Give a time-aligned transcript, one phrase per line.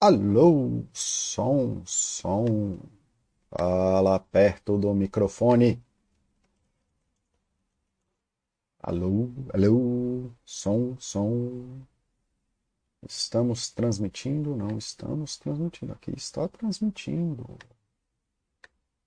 [0.00, 2.78] Alô, som, som.
[3.50, 5.82] Fala perto do microfone.
[8.80, 11.80] Alô, alô, som, som.
[13.02, 14.54] Estamos transmitindo?
[14.56, 15.92] Não estamos transmitindo.
[15.92, 17.58] Aqui está transmitindo.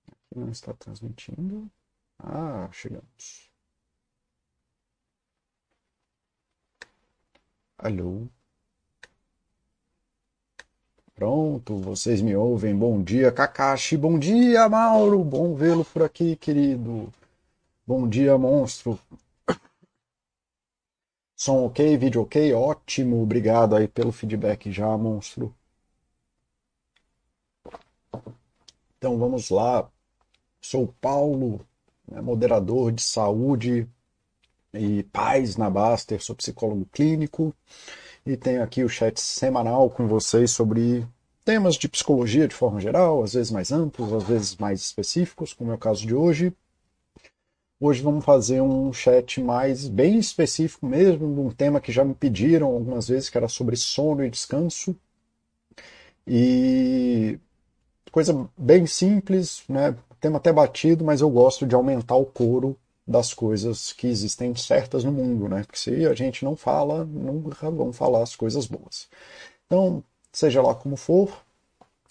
[0.08, 1.72] Aqui não está transmitindo.
[2.20, 3.50] Ah, chegamos.
[7.78, 8.30] Alô.
[11.22, 12.76] Pronto, vocês me ouvem.
[12.76, 13.96] Bom dia, Kakashi.
[13.96, 15.24] Bom dia, Mauro.
[15.24, 17.14] Bom vê-lo por aqui, querido.
[17.86, 18.98] Bom dia, monstro.
[21.36, 23.22] Som ok, vídeo ok, ótimo.
[23.22, 25.54] Obrigado aí pelo feedback já, monstro.
[28.98, 29.88] Então vamos lá.
[30.60, 31.64] Sou Paulo,
[32.08, 33.88] né, moderador de saúde
[34.74, 37.54] e paz na Baster, sou psicólogo clínico
[38.26, 41.08] e tenho aqui o chat semanal com vocês sobre
[41.44, 45.72] temas de psicologia de forma geral, às vezes mais amplos, às vezes mais específicos, como
[45.72, 46.54] é o caso de hoje.
[47.80, 52.68] Hoje vamos fazer um chat mais bem específico mesmo, um tema que já me pediram
[52.68, 54.96] algumas vezes, que era sobre sono e descanso.
[56.28, 57.40] E
[58.12, 59.96] coisa bem simples, né?
[60.20, 62.78] Tema até batido, mas eu gosto de aumentar o coro
[63.12, 65.64] das coisas que existem certas no mundo, né?
[65.64, 69.08] Porque se a gente não fala, nunca vão falar as coisas boas.
[69.66, 71.32] Então, seja lá como for,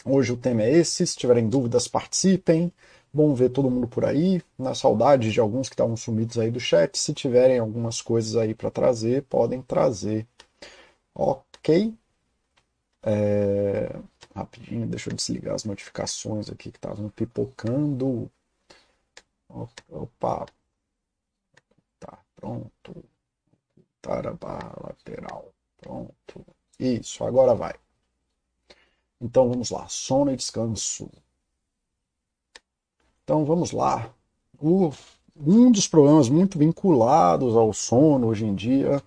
[0.04, 1.06] hoje o tema é esse.
[1.06, 2.72] Se tiverem dúvidas, participem.
[3.12, 4.42] Bom ver todo mundo por aí.
[4.58, 6.96] Na saudade de alguns que estavam sumidos aí do chat.
[6.98, 10.26] Se tiverem algumas coisas aí para trazer, podem trazer.
[11.14, 11.94] Ok.
[13.02, 13.96] É...
[14.34, 18.30] Rapidinho, deixa eu desligar as notificações aqui que estavam pipocando.
[19.88, 20.46] Opa,
[22.40, 23.04] Pronto.
[24.00, 25.52] Ocultar a barra lateral.
[25.78, 26.46] Pronto.
[26.78, 27.74] Isso, agora vai.
[29.20, 29.86] Então vamos lá.
[29.88, 31.10] Sono e descanso.
[33.22, 34.12] Então vamos lá.
[34.58, 34.90] O,
[35.36, 39.02] um dos problemas muito vinculados ao sono hoje em dia,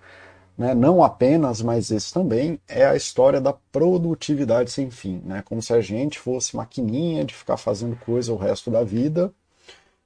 [0.57, 5.21] né, não apenas, mas esse também, é a história da produtividade sem fim.
[5.25, 9.33] Né, como se a gente fosse maquininha de ficar fazendo coisa o resto da vida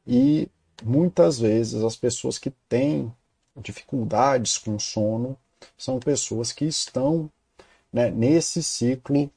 [0.05, 0.49] e
[0.83, 3.11] muitas vezes as pessoas que têm
[3.61, 5.37] dificuldades com sono
[5.77, 7.29] são pessoas que estão
[7.91, 9.29] né, nesse ciclo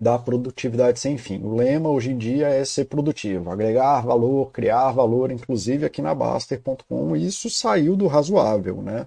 [0.00, 1.42] da produtividade sem fim.
[1.42, 6.14] O lema hoje em dia é ser produtivo, agregar valor, criar valor, inclusive aqui na
[6.14, 9.06] Baster.com, isso saiu do razoável, né?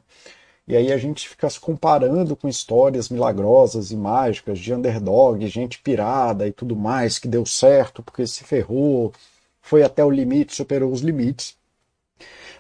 [0.68, 5.80] E aí a gente fica se comparando com histórias milagrosas e mágicas de underdog, gente
[5.80, 9.14] pirada e tudo mais, que deu certo porque se ferrou,
[9.62, 11.57] foi até o limite, superou os limites.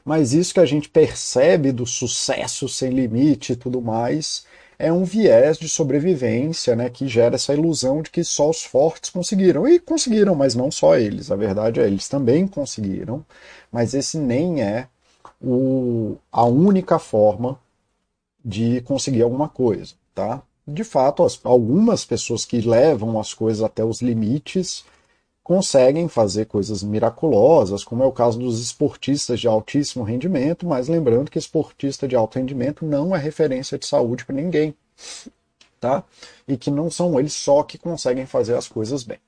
[0.07, 4.45] Mas isso que a gente percebe do sucesso sem limite e tudo mais
[4.79, 9.09] é um viés de sobrevivência, né, que gera essa ilusão de que só os fortes
[9.09, 9.67] conseguiram.
[9.67, 11.29] E conseguiram, mas não só eles.
[11.29, 13.25] A verdade é, eles também conseguiram,
[13.69, 14.87] mas esse nem é
[15.43, 17.59] o, a única forma
[18.45, 20.41] de conseguir alguma coisa, tá?
[20.65, 24.85] De fato, as, algumas pessoas que levam as coisas até os limites
[25.47, 31.31] conseguem fazer coisas miraculosas, como é o caso dos esportistas de altíssimo rendimento, mas lembrando
[31.31, 34.75] que esportista de alto rendimento não é referência de saúde para ninguém,
[35.79, 36.03] tá?
[36.45, 39.19] E que não são eles só que conseguem fazer as coisas bem.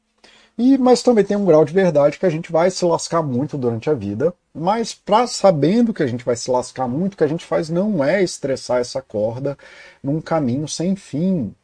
[0.58, 3.58] E, mas também tem um grau de verdade que a gente vai se lascar muito
[3.58, 7.24] durante a vida, mas para sabendo que a gente vai se lascar muito, o que
[7.24, 9.58] a gente faz não é estressar essa corda
[10.04, 11.56] num caminho sem fim,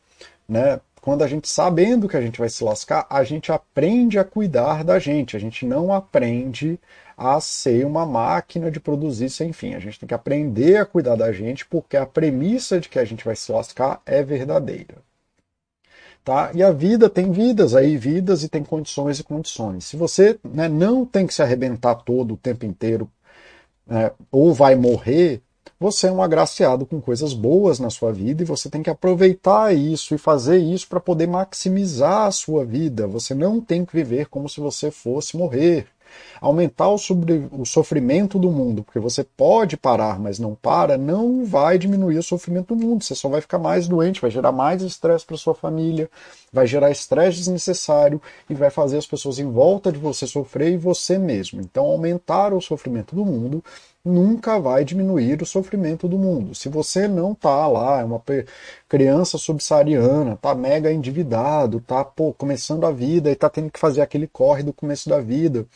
[0.47, 0.79] né?
[1.05, 4.83] Quando a gente, sabendo que a gente vai se lascar, a gente aprende a cuidar
[4.83, 6.79] da gente, a gente não aprende
[7.15, 9.75] a ser uma máquina de produzir sem fim.
[9.75, 13.05] A gente tem que aprender a cuidar da gente, porque a premissa de que a
[13.05, 14.95] gente vai se lascar é verdadeira.
[16.23, 16.49] Tá?
[16.55, 19.85] E a vida tem vidas aí, vidas e tem condições e condições.
[19.85, 23.07] Se você né, não tem que se arrebentar todo o tempo inteiro,
[23.85, 25.43] né, ou vai morrer,
[25.79, 29.75] você é um agraciado com coisas boas na sua vida e você tem que aproveitar
[29.75, 33.07] isso e fazer isso para poder maximizar a sua vida.
[33.07, 35.87] Você não tem que viver como se você fosse morrer.
[36.39, 41.43] Aumentar o, sobre, o sofrimento do mundo, porque você pode parar, mas não para, não
[41.43, 43.03] vai diminuir o sofrimento do mundo.
[43.03, 46.09] Você só vai ficar mais doente, vai gerar mais estresse para sua família,
[46.53, 50.77] vai gerar estresse desnecessário e vai fazer as pessoas em volta de você sofrer e
[50.77, 51.59] você mesmo.
[51.59, 53.61] Então, aumentar o sofrimento do mundo
[54.05, 56.55] nunca vai diminuir o sofrimento do mundo.
[56.55, 58.21] Se você não tá lá, é uma
[58.87, 64.01] criança subsaariana, tá mega endividado, tá pô, começando a vida e tá tendo que fazer
[64.01, 65.67] aquele corre do começo da vida,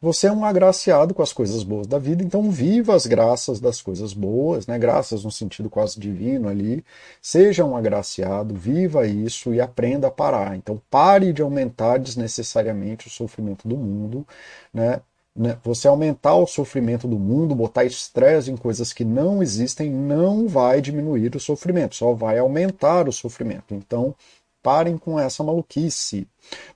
[0.00, 3.80] Você é um agraciado com as coisas boas da vida, então viva as graças das
[3.82, 4.78] coisas boas, né?
[4.78, 6.84] Graças no sentido quase divino ali.
[7.20, 10.56] Seja um agraciado, viva isso e aprenda a parar.
[10.56, 14.26] Então pare de aumentar desnecessariamente o sofrimento do mundo,
[14.72, 15.00] né?
[15.38, 15.56] Né?
[15.62, 20.80] Você aumentar o sofrimento do mundo, botar estresse em coisas que não existem, não vai
[20.80, 23.72] diminuir o sofrimento, só vai aumentar o sofrimento.
[23.72, 24.14] Então,
[24.60, 26.26] parem com essa maluquice.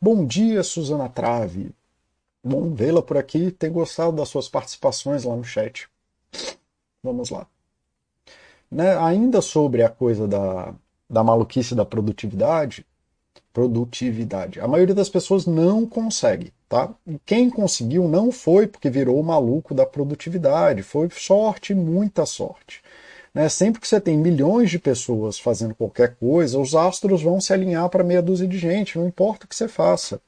[0.00, 1.74] Bom dia, Suzana Trave.
[2.44, 5.88] Bom vê-la por aqui, ter gostado das suas participações lá no chat.
[7.02, 7.46] Vamos lá.
[8.70, 10.72] Né, ainda sobre a coisa da,
[11.10, 12.86] da maluquice da produtividade,
[13.52, 14.60] produtividade.
[14.60, 16.90] A maioria das pessoas não consegue, tá?
[17.06, 22.82] E quem conseguiu não foi porque virou o maluco da produtividade, foi sorte, muita sorte.
[23.34, 23.48] Né?
[23.48, 27.88] Sempre que você tem milhões de pessoas fazendo qualquer coisa, os astros vão se alinhar
[27.88, 30.20] para meia dúzia de gente, não importa o que você faça.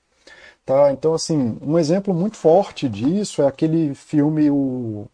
[0.64, 0.90] Tá?
[0.92, 5.06] Então, assim, um exemplo muito forte disso é aquele filme O,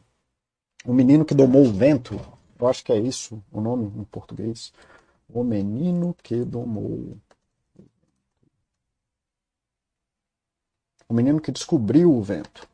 [0.85, 2.21] o Menino que Domou o Vento.
[2.59, 4.73] Eu acho que é isso o nome em português.
[5.33, 7.17] O Menino que Domou.
[11.11, 12.67] O Menino que Descobriu o Vento.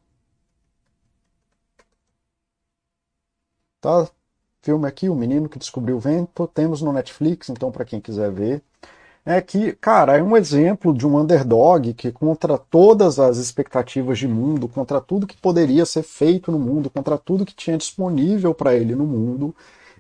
[3.81, 4.09] Tá?
[4.63, 6.47] Filme aqui, O Menino que Descobriu o Vento.
[6.47, 8.63] Temos no Netflix, então, para quem quiser ver
[9.27, 14.29] é que, cara, é um exemplo de um underdog que, contra todas as expectativas de
[14.29, 18.73] mundo, contra tudo que poderia ser feito no mundo, contra tudo que tinha disponível para
[18.77, 19.53] ele no mundo,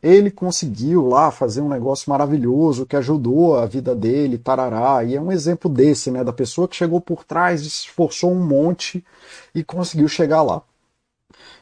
[0.06, 5.02] ele conseguiu lá fazer um negócio maravilhoso que ajudou a vida dele, tarará.
[5.02, 9.04] E é um exemplo desse, né, da pessoa que chegou por trás, esforçou um monte
[9.54, 10.62] e conseguiu chegar lá.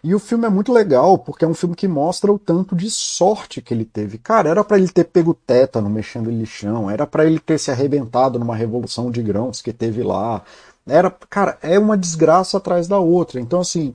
[0.02, 2.91] E o filme é muito legal, porque é um filme que mostra o tanto de
[2.91, 4.19] sorte que ele teve.
[4.19, 7.70] Cara, era para ele ter pego tétano mexendo em lixão, era para ele ter se
[7.70, 10.43] arrebentado numa revolução de grãos que teve lá.
[10.87, 13.41] Era, cara, é uma desgraça atrás da outra.
[13.41, 13.94] Então, assim,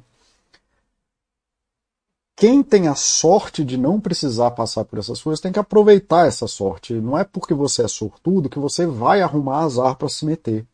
[2.39, 6.47] quem tem a sorte de não precisar passar por essas coisas tem que aproveitar essa
[6.47, 6.93] sorte.
[6.93, 10.65] Não é porque você é sortudo que você vai arrumar azar para se meter.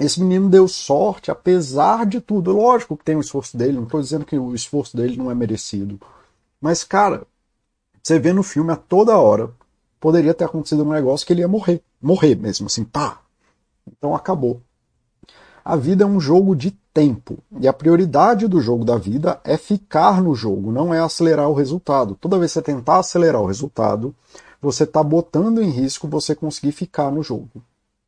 [0.00, 2.50] Esse menino deu sorte, apesar de tudo.
[2.52, 5.34] Lógico que tem o esforço dele, não estou dizendo que o esforço dele não é
[5.34, 6.00] merecido.
[6.58, 7.26] Mas, cara,
[8.02, 9.50] você vê no filme a toda hora,
[10.00, 11.82] poderia ter acontecido um negócio que ele ia morrer.
[12.00, 13.20] Morrer mesmo, assim, pá.
[13.86, 14.62] Então acabou.
[15.64, 17.38] A vida é um jogo de tempo.
[17.60, 21.54] E a prioridade do jogo da vida é ficar no jogo, não é acelerar o
[21.54, 22.16] resultado.
[22.20, 24.14] Toda vez que você tentar acelerar o resultado,
[24.60, 27.62] você está botando em risco você conseguir ficar no jogo.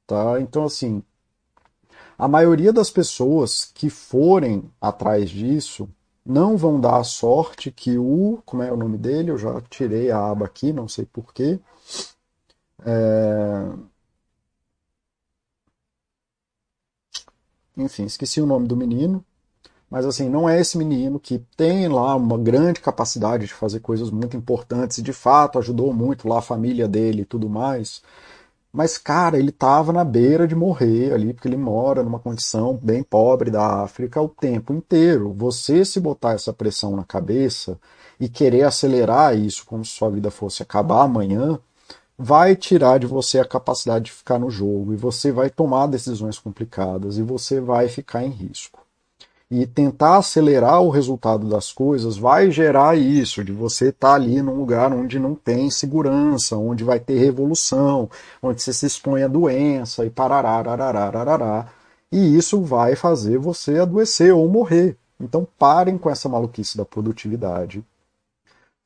[0.07, 0.41] Tá?
[0.41, 1.03] Então, assim,
[2.19, 5.89] a maioria das pessoas que forem atrás disso
[6.25, 8.41] não vão dar a sorte que o.
[8.45, 9.31] Como é o nome dele?
[9.31, 11.59] Eu já tirei a aba aqui, não sei porquê.
[12.85, 13.69] É...
[17.77, 19.25] Enfim, esqueci o nome do menino.
[19.91, 24.11] Mas assim, não é esse menino que tem lá uma grande capacidade de fazer coisas
[24.11, 28.03] muito importantes e de fato ajudou muito lá a família dele e tudo mais.
[28.73, 33.03] Mas, cara, ele estava na beira de morrer ali, porque ele mora numa condição bem
[33.03, 35.33] pobre da África o tempo inteiro.
[35.33, 37.79] Você se botar essa pressão na cabeça
[38.21, 41.59] e querer acelerar isso como se sua vida fosse acabar amanhã,
[42.19, 46.39] vai tirar de você a capacidade de ficar no jogo e você vai tomar decisões
[46.39, 48.87] complicadas e você vai ficar em risco
[49.51, 54.43] e tentar acelerar o resultado das coisas vai gerar isso, de você estar tá ali
[54.43, 58.11] num lugar onde não tem segurança, onde vai ter revolução,
[58.43, 61.67] onde você se expõe à doença e parará, arará,
[62.11, 64.97] e isso vai fazer você adoecer ou morrer.
[65.21, 67.85] Então parem com essa maluquice da produtividade.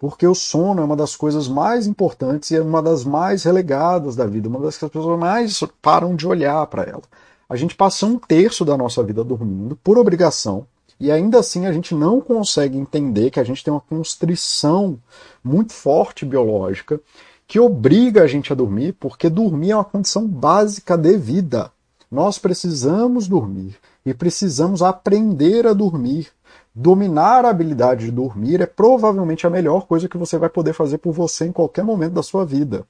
[0.00, 4.16] Porque o sono é uma das coisas mais importantes e é uma das mais relegadas
[4.16, 7.02] da vida, uma das que as pessoas mais param de olhar para ela.
[7.47, 10.66] A gente passa um terço da nossa vida dormindo, por obrigação,
[10.99, 14.99] e ainda assim a gente não consegue entender que a gente tem uma constrição
[15.45, 16.99] muito forte biológica
[17.47, 21.71] que obriga a gente a dormir, porque dormir é uma condição básica de vida.
[22.11, 23.76] Nós precisamos dormir
[24.07, 26.28] e precisamos aprender a dormir.
[26.74, 30.98] Dominar a habilidade de dormir é provavelmente a melhor coisa que você vai poder fazer
[30.98, 32.86] por você em qualquer momento da sua vida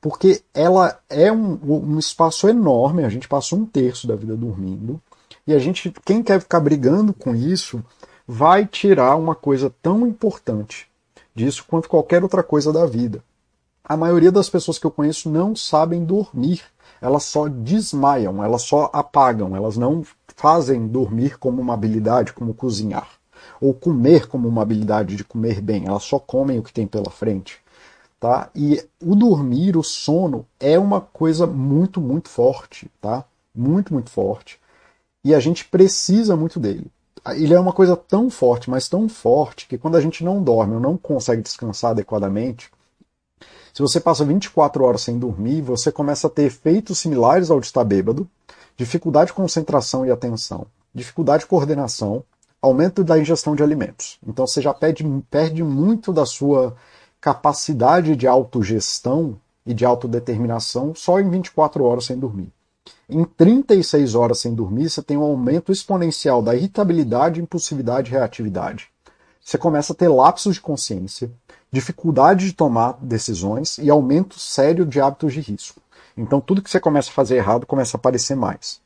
[0.00, 5.00] porque ela é um, um espaço enorme, a gente passa um terço da vida dormindo,
[5.46, 7.82] e a gente, quem quer ficar brigando com isso,
[8.26, 10.86] vai tirar uma coisa tão importante
[11.34, 13.22] disso quanto qualquer outra coisa da vida.
[13.82, 16.62] A maioria das pessoas que eu conheço não sabem dormir,
[17.00, 20.04] elas só desmaiam, elas só apagam, elas não
[20.36, 23.08] fazem dormir como uma habilidade, como cozinhar,
[23.60, 27.10] ou comer como uma habilidade de comer bem, elas só comem o que tem pela
[27.10, 27.60] frente
[28.18, 28.50] tá?
[28.54, 33.24] E o dormir, o sono, é uma coisa muito, muito forte, tá?
[33.54, 34.58] Muito, muito forte.
[35.24, 36.86] e a gente precisa muito dele.
[37.36, 40.74] Ele é uma coisa tão forte, mas tão forte, que quando a gente não dorme
[40.74, 42.70] ou não consegue descansar adequadamente,
[43.74, 47.66] se você passa 24 horas sem dormir, você começa a ter efeitos similares ao de
[47.66, 48.28] estar bêbado,
[48.76, 52.24] dificuldade de concentração e atenção, dificuldade de coordenação,
[52.60, 54.18] aumento da ingestão de alimentos.
[54.26, 56.76] Então você já perde, perde muito da sua
[57.20, 62.52] capacidade de autogestão e de autodeterminação só em 24 horas sem dormir.
[63.08, 68.88] Em 36 horas sem dormir, você tem um aumento exponencial da irritabilidade, impulsividade e reatividade.
[69.42, 71.30] Você começa a ter lapsos de consciência,
[71.70, 75.80] dificuldade de tomar decisões e aumento sério de hábitos de risco.
[76.16, 78.80] Então tudo que você começa a fazer errado começa a aparecer mais.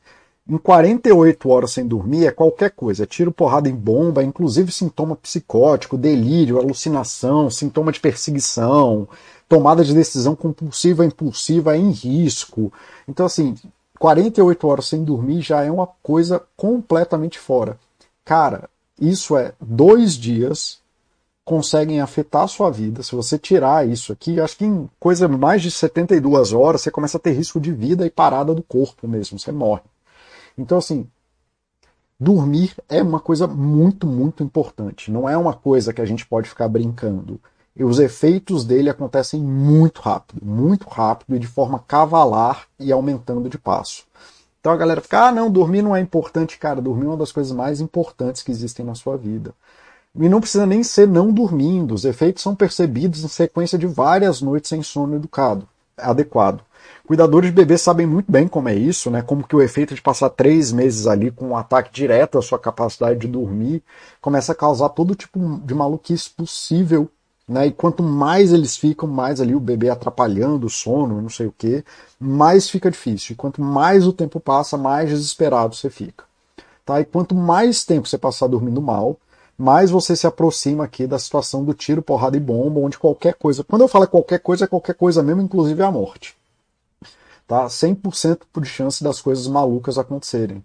[0.49, 5.14] Em 48 horas sem dormir é qualquer coisa, é tiro, porrada em bomba, inclusive sintoma
[5.14, 9.08] psicótico, delírio, alucinação, sintoma de perseguição,
[9.49, 12.72] tomada de decisão compulsiva, impulsiva em risco.
[13.06, 13.54] Então assim,
[14.00, 17.78] 48 horas sem dormir já é uma coisa completamente fora.
[18.25, 18.68] Cara,
[19.00, 20.80] isso é dois dias
[21.44, 23.02] conseguem afetar a sua vida.
[23.04, 27.16] Se você tirar isso aqui, acho que em coisa mais de 72 horas você começa
[27.16, 29.82] a ter risco de vida e parada do corpo mesmo, você morre.
[30.56, 31.06] Então, assim,
[32.18, 35.11] dormir é uma coisa muito, muito importante.
[35.11, 37.40] Não é uma coisa que a gente pode ficar brincando.
[37.75, 43.49] E os efeitos dele acontecem muito rápido, muito rápido e de forma cavalar e aumentando
[43.49, 44.04] de passo.
[44.61, 46.59] Então a galera fica, ah, não, dormir não é importante.
[46.59, 49.54] Cara, dormir é uma das coisas mais importantes que existem na sua vida.
[50.14, 51.94] E não precisa nem ser não dormindo.
[51.94, 55.66] Os efeitos são percebidos em sequência de várias noites sem sono educado,
[55.97, 56.62] adequado.
[57.07, 59.23] Cuidadores de bebês sabem muito bem como é isso, né?
[59.23, 62.59] Como que o efeito de passar três meses ali com um ataque direto à sua
[62.59, 63.83] capacidade de dormir
[64.21, 67.09] começa a causar todo tipo de maluquice possível,
[67.49, 67.67] né?
[67.67, 71.55] E quanto mais eles ficam, mais ali o bebê atrapalhando o sono, não sei o
[71.57, 71.85] que,
[72.19, 73.35] mais fica difícil.
[73.35, 76.25] E quanto mais o tempo passa, mais desesperado você fica.
[76.85, 77.01] Tá?
[77.01, 79.19] E quanto mais tempo você passar dormindo mal,
[79.57, 83.62] mais você se aproxima aqui da situação do tiro, porrada e bomba, onde qualquer coisa,
[83.62, 86.37] quando eu falo qualquer coisa, é qualquer coisa mesmo, inclusive a morte.
[87.52, 87.66] Tá?
[87.66, 90.64] 100% de chance das coisas malucas acontecerem.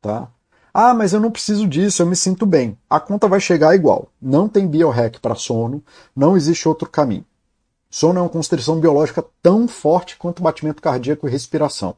[0.00, 0.28] Tá?
[0.74, 2.76] Ah, mas eu não preciso disso, eu me sinto bem.
[2.90, 4.08] A conta vai chegar igual.
[4.20, 5.80] Não tem biohack para sono,
[6.16, 7.24] não existe outro caminho.
[7.88, 11.94] Sono é uma constrição biológica tão forte quanto batimento cardíaco e respiração.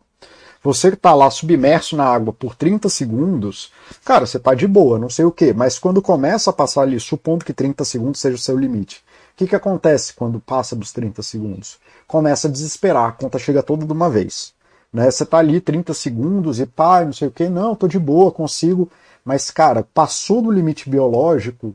[0.62, 3.73] Você que está lá submerso na água por 30 segundos,
[4.04, 7.00] cara, você está de boa, não sei o que, mas quando começa a passar ali,
[7.00, 10.92] supondo que 30 segundos seja o seu limite, o que, que acontece quando passa dos
[10.92, 11.78] 30 segundos?
[12.06, 14.54] Começa a desesperar, a conta chega toda de uma vez.
[14.92, 15.11] Né?
[15.11, 18.30] Você está ali 30 segundos e pá, não sei o que, não, tô de boa,
[18.30, 18.88] consigo.
[19.25, 21.75] Mas, cara, passou do limite biológico,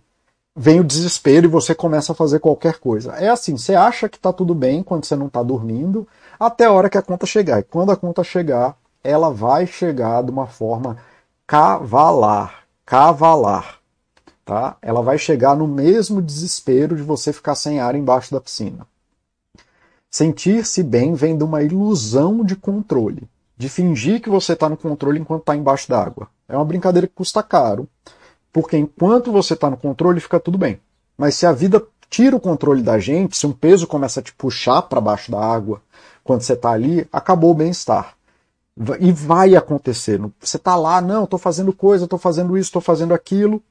[0.56, 3.14] vem o desespero e você começa a fazer qualquer coisa.
[3.14, 6.08] É assim, você acha que está tudo bem quando você não está dormindo,
[6.40, 7.60] até a hora que a conta chegar.
[7.60, 10.98] E quando a conta chegar, ela vai chegar de uma forma
[11.48, 13.80] cavalar, cavalar,
[14.46, 14.78] tá?
[14.82, 18.86] Ela vai chegar no mesmo desespero de você ficar sem ar embaixo da piscina.
[20.12, 25.20] Sentir-se bem vem de uma ilusão de controle, de fingir que você está no controle
[25.20, 26.28] enquanto está embaixo d'água.
[26.48, 27.88] É uma brincadeira que custa caro,
[28.52, 30.80] porque enquanto você está no controle fica tudo bem.
[31.16, 34.34] Mas se a vida tira o controle da gente, se um peso começa a te
[34.34, 35.82] puxar para baixo da água,
[36.24, 38.16] quando você está ali, acabou o bem-estar.
[39.00, 40.20] E vai acontecer.
[40.40, 43.62] Você está lá, não, estou fazendo coisa, estou fazendo isso, estou fazendo aquilo.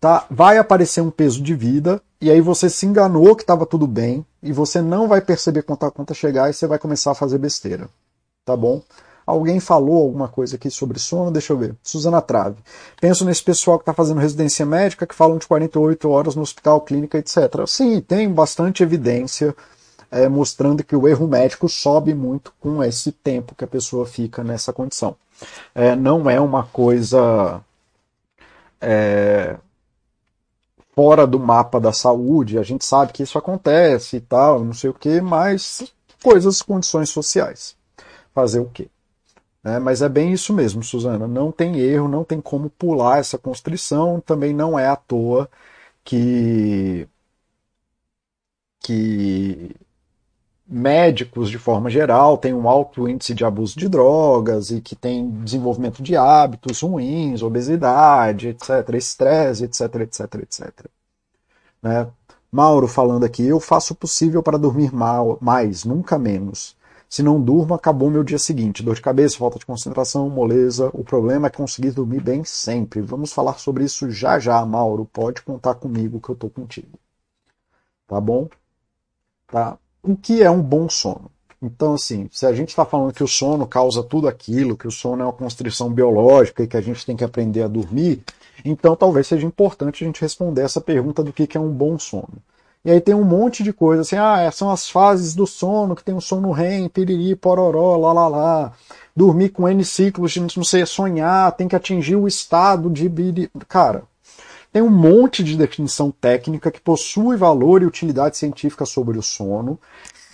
[0.00, 0.26] Tá?
[0.30, 4.24] Vai aparecer um peso de vida, e aí você se enganou que estava tudo bem,
[4.44, 7.38] e você não vai perceber quando a conta chegar, e você vai começar a fazer
[7.38, 7.88] besteira.
[8.44, 8.82] Tá bom?
[9.26, 11.30] Alguém falou alguma coisa aqui sobre sono?
[11.30, 11.74] Deixa eu ver.
[11.82, 12.56] Suzana Trave.
[13.00, 16.82] Penso nesse pessoal que está fazendo residência médica, que falam de 48 horas no hospital,
[16.82, 17.66] clínica, etc.
[17.66, 19.56] Sim, tem bastante evidência
[20.10, 24.44] é, mostrando que o erro médico sobe muito com esse tempo que a pessoa fica
[24.44, 25.16] nessa condição.
[25.74, 27.62] É, não é uma coisa
[28.80, 29.56] é,
[30.94, 34.90] fora do mapa da saúde, a gente sabe que isso acontece e tal, não sei
[34.90, 37.76] o que, mas coisas, condições sociais.
[38.34, 38.88] Fazer o quê?
[39.64, 41.26] É, mas é bem isso mesmo, Suzana.
[41.28, 44.20] Não tem erro, não tem como pular essa constrição.
[44.20, 45.48] Também não é à toa
[46.04, 47.08] que
[48.80, 49.74] que
[50.66, 55.30] médicos, de forma geral, têm um alto índice de abuso de drogas e que tem
[55.30, 60.86] desenvolvimento de hábitos ruins, obesidade, etc., estresse, etc., etc., etc.
[61.82, 62.08] Né?
[62.50, 66.76] Mauro falando aqui, eu faço o possível para dormir mal, mais, nunca menos.
[67.08, 68.82] Se não durmo, acabou meu dia seguinte.
[68.82, 70.90] Dor de cabeça, falta de concentração, moleza.
[70.92, 73.00] O problema é conseguir dormir bem sempre.
[73.00, 75.04] Vamos falar sobre isso já já, Mauro.
[75.12, 76.98] Pode contar comigo que eu tô contigo.
[78.06, 78.48] Tá bom?
[79.46, 79.78] Tá?
[80.06, 81.30] O que é um bom sono?
[81.62, 84.90] Então, assim, se a gente está falando que o sono causa tudo aquilo, que o
[84.90, 88.22] sono é uma constrição biológica e que a gente tem que aprender a dormir,
[88.62, 92.34] então talvez seja importante a gente responder essa pergunta do que é um bom sono.
[92.84, 96.04] E aí tem um monte de coisa, assim, ah, são as fases do sono, que
[96.04, 98.72] tem o sono REM, piriri, pororó, lá, lá, lá.
[99.16, 103.10] Dormir com N ciclos não sei, sonhar, tem que atingir o estado de...
[103.66, 104.02] Cara,
[104.74, 109.78] tem um monte de definição técnica que possui valor e utilidade científica sobre o sono.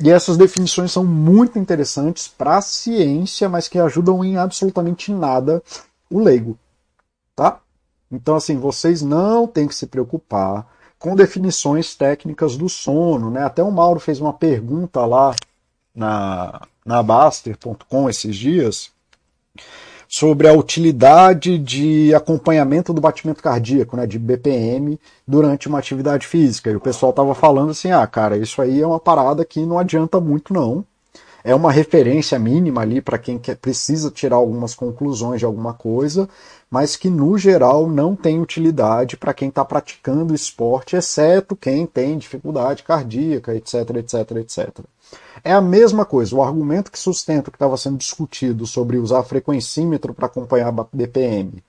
[0.02, 5.62] E essas definições são muito interessantes para a ciência, mas que ajudam em absolutamente nada
[6.10, 6.58] o leigo.
[7.36, 7.60] Tá?
[8.10, 10.66] Então, assim, vocês não têm que se preocupar
[10.98, 13.30] com definições técnicas do sono.
[13.30, 13.44] Né?
[13.44, 15.36] Até o Mauro fez uma pergunta lá
[15.94, 18.90] na, na Baster.com esses dias
[20.12, 26.68] sobre a utilidade de acompanhamento do batimento cardíaco, né, de BPM, durante uma atividade física.
[26.68, 29.78] E o pessoal estava falando assim: ah, cara, isso aí é uma parada que não
[29.78, 30.84] adianta muito, não.
[31.44, 36.28] É uma referência mínima ali para quem quer, precisa tirar algumas conclusões de alguma coisa,
[36.68, 42.18] mas que no geral não tem utilidade para quem está praticando esporte, exceto quem tem
[42.18, 44.80] dificuldade cardíaca, etc, etc, etc.
[45.42, 50.12] É a mesma coisa, o argumento que sustenta que estava sendo discutido sobre usar frequencímetro
[50.12, 51.62] para acompanhar BPM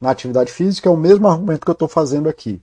[0.00, 2.60] na atividade física é o mesmo argumento que eu estou fazendo aqui.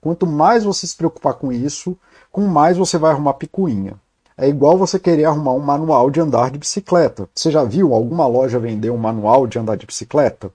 [0.00, 1.96] Quanto mais você se preocupar com isso,
[2.30, 3.94] com mais você vai arrumar picuinha.
[4.36, 7.28] É igual você querer arrumar um manual de andar de bicicleta.
[7.34, 10.52] Você já viu alguma loja vender um manual de andar de bicicleta?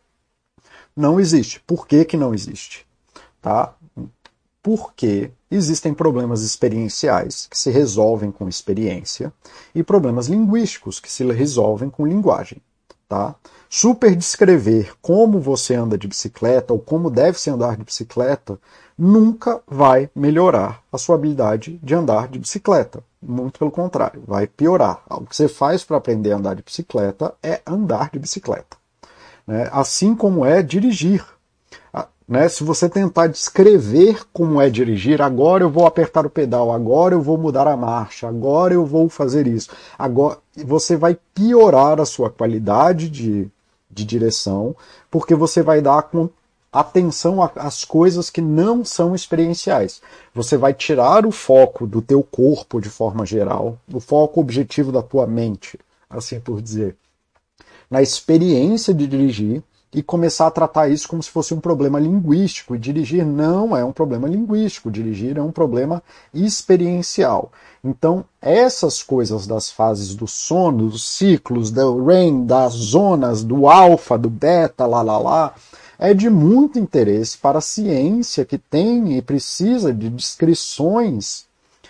[1.00, 1.60] não existe.
[1.62, 2.86] Por que, que não existe?
[3.42, 3.74] Tá?
[4.62, 9.32] Porque existem problemas experienciais que se resolvem com experiência
[9.74, 12.62] e problemas linguísticos que se resolvem com linguagem.
[13.08, 13.36] Tá?
[13.68, 18.60] Super descrever como você anda de bicicleta ou como deve se andar de bicicleta
[18.98, 23.04] nunca vai melhorar a sua habilidade de andar de bicicleta.
[23.22, 25.02] Muito pelo contrário, vai piorar.
[25.10, 28.80] O que você faz para aprender a andar de bicicleta é andar de bicicleta
[29.50, 29.68] né?
[29.72, 31.26] assim como é dirigir.
[32.30, 32.48] Né?
[32.48, 37.22] Se você tentar descrever como é dirigir, agora eu vou apertar o pedal, agora eu
[37.24, 42.30] vou mudar a marcha, agora eu vou fazer isso, agora você vai piorar a sua
[42.30, 43.50] qualidade de,
[43.90, 44.76] de direção,
[45.10, 46.08] porque você vai dar
[46.72, 50.00] atenção às coisas que não são experienciais.
[50.32, 55.02] Você vai tirar o foco do teu corpo de forma geral, o foco objetivo da
[55.02, 56.96] tua mente, assim por dizer
[57.90, 62.76] na experiência de dirigir e começar a tratar isso como se fosse um problema linguístico.
[62.76, 67.52] E dirigir não é um problema linguístico, dirigir é um problema experiencial.
[67.84, 74.18] Então, essas coisas das fases do sono, dos ciclos, do REM, das zonas, do alfa,
[74.18, 75.54] do beta, lá, lá, lá,
[75.98, 81.49] é de muito interesse para a ciência que tem e precisa de descrições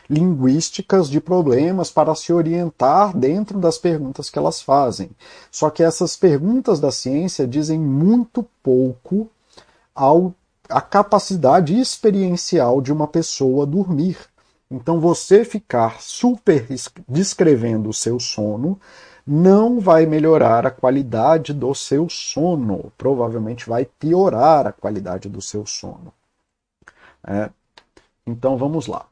[0.10, 5.12] linguísticas de problemas para se orientar dentro das perguntas que elas fazem.
[5.52, 9.30] Só que essas perguntas da ciência dizem muito pouco
[9.94, 10.34] ao
[10.68, 14.18] a capacidade experiencial de uma pessoa dormir.
[14.70, 16.68] Então você ficar super
[17.08, 18.80] descrevendo o seu sono
[19.26, 25.66] não vai melhorar a qualidade do seu sono, provavelmente vai piorar a qualidade do seu
[25.66, 26.14] sono.
[27.24, 27.50] É.
[28.26, 29.09] Então vamos lá.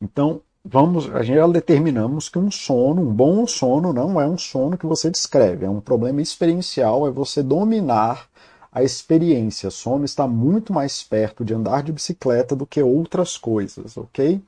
[0.00, 4.36] Então, vamos, a gente já determinamos que um sono, um bom sono, não é um
[4.36, 8.28] sono que você descreve, é um problema experiencial, é você dominar
[8.70, 9.70] a experiência.
[9.70, 14.40] Sono está muito mais perto de andar de bicicleta do que outras coisas, ok?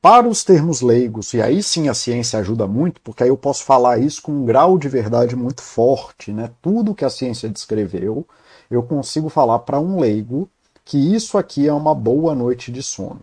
[0.00, 3.64] Para os termos leigos, e aí sim a ciência ajuda muito, porque aí eu posso
[3.64, 6.50] falar isso com um grau de verdade muito forte, né?
[6.60, 8.26] Tudo que a ciência descreveu,
[8.70, 10.48] eu consigo falar para um leigo
[10.84, 13.20] que isso aqui é uma boa noite de sono.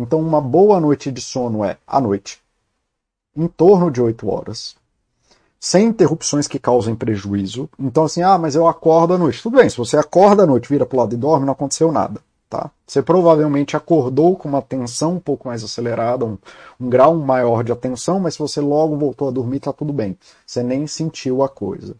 [0.00, 2.40] Então, uma boa noite de sono é à noite,
[3.36, 4.74] em torno de 8 horas,
[5.60, 7.68] sem interrupções que causem prejuízo.
[7.78, 9.42] Então, assim, ah, mas eu acordo à noite.
[9.42, 11.92] Tudo bem, se você acorda à noite, vira para o lado e dorme, não aconteceu
[11.92, 12.18] nada.
[12.48, 12.70] Tá?
[12.86, 16.38] Você provavelmente acordou com uma atenção um pouco mais acelerada, um,
[16.80, 20.16] um grau maior de atenção, mas se você logo voltou a dormir, está tudo bem.
[20.46, 21.94] Você nem sentiu a coisa.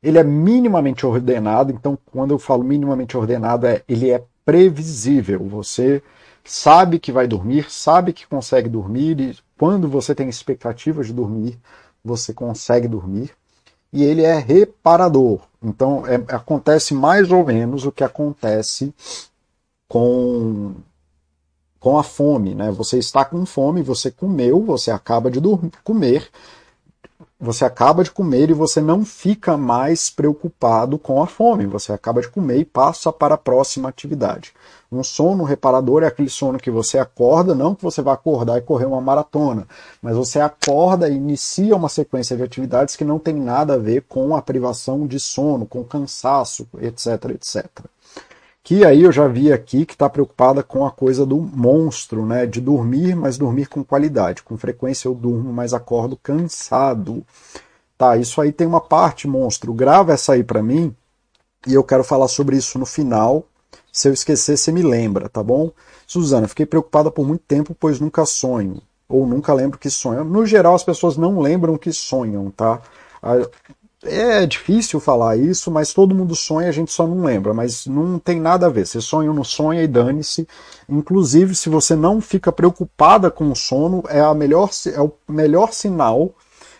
[0.00, 5.40] Ele é minimamente ordenado, então quando eu falo minimamente ordenado, é ele é previsível.
[5.48, 6.00] Você
[6.50, 11.56] sabe que vai dormir, sabe que consegue dormir, e quando você tem expectativa de dormir,
[12.04, 13.30] você consegue dormir.
[13.92, 15.42] E ele é reparador.
[15.62, 18.92] Então é, acontece mais ou menos o que acontece
[19.88, 20.74] com,
[21.78, 22.52] com a fome.
[22.52, 22.70] Né?
[22.72, 26.28] Você está com fome, você comeu, você acaba de dormir, comer,
[27.38, 31.66] você acaba de comer e você não fica mais preocupado com a fome.
[31.66, 34.52] Você acaba de comer e passa para a próxima atividade.
[34.92, 38.62] Um sono reparador é aquele sono que você acorda, não que você vai acordar e
[38.62, 39.66] correr uma maratona,
[40.02, 44.04] mas você acorda e inicia uma sequência de atividades que não tem nada a ver
[44.08, 47.66] com a privação de sono, com cansaço, etc, etc
[48.62, 52.46] que aí eu já vi aqui que está preocupada com a coisa do monstro, né?
[52.46, 54.42] De dormir, mas dormir com qualidade.
[54.42, 57.24] Com frequência eu durmo, mas acordo cansado.
[57.98, 59.74] Tá, isso aí tem uma parte monstro.
[59.74, 60.94] Grava essa aí para mim
[61.66, 63.44] e eu quero falar sobre isso no final.
[63.92, 65.70] Se eu esquecer, você me lembra, tá bom?
[66.06, 68.80] Suzana, fiquei preocupada por muito tempo, pois nunca sonho.
[69.08, 70.24] Ou nunca lembro que sonho.
[70.24, 72.80] No geral, as pessoas não lembram que sonham, tá?
[74.04, 77.52] É difícil falar isso, mas todo mundo sonha, a gente só não lembra.
[77.52, 78.86] Mas não tem nada a ver.
[78.86, 80.46] Você sonha ou não sonha e dane-se.
[80.88, 85.72] Inclusive, se você não fica preocupada com o sono, é, a melhor, é o melhor
[85.72, 86.32] sinal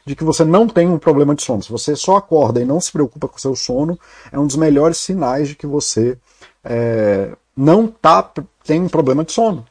[0.06, 1.62] de que você não tem um problema de sono.
[1.62, 3.98] Se você só acorda e não se preocupa com o seu sono,
[4.32, 6.16] é um dos melhores sinais de que você
[6.64, 8.22] é, não tá,
[8.64, 9.64] tem um problema de sono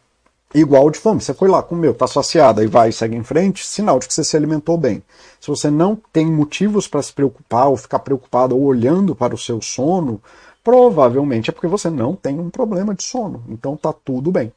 [0.53, 1.21] igual de fome.
[1.21, 4.23] Você foi lá, comeu, está saciada e vai segue em frente, sinal de que você
[4.23, 5.03] se alimentou bem.
[5.39, 9.37] Se você não tem motivos para se preocupar ou ficar preocupado ou olhando para o
[9.37, 10.21] seu sono,
[10.63, 13.43] provavelmente é porque você não tem um problema de sono.
[13.47, 14.51] Então tá tudo bem.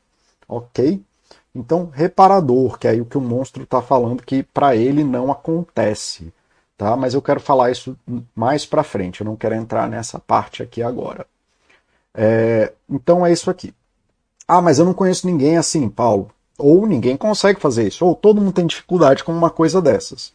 [0.49, 1.03] Ok?
[1.55, 6.33] Então, reparador, que é o que o monstro está falando que para ele não acontece.
[6.79, 6.97] Tá?
[6.97, 7.97] Mas eu quero falar isso
[8.35, 11.27] mais para frente, eu não quero entrar nessa parte aqui agora.
[12.15, 13.75] É, então é isso aqui.
[14.47, 16.31] Ah, mas eu não conheço ninguém assim, Paulo.
[16.59, 20.33] Ou ninguém consegue fazer isso, ou todo mundo tem dificuldade com uma coisa dessas.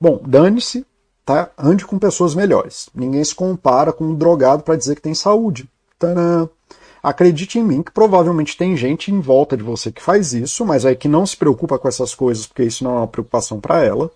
[0.00, 0.86] Bom, dane-se,
[1.24, 1.50] tá?
[1.58, 2.88] Ande com pessoas melhores.
[2.94, 5.68] Ninguém se compara com um drogado para dizer que tem saúde.
[5.98, 6.48] Tadã!
[7.02, 10.84] Acredite em mim que provavelmente tem gente em volta de você que faz isso, mas
[10.84, 13.82] é que não se preocupa com essas coisas porque isso não é uma preocupação para
[13.82, 14.10] ela.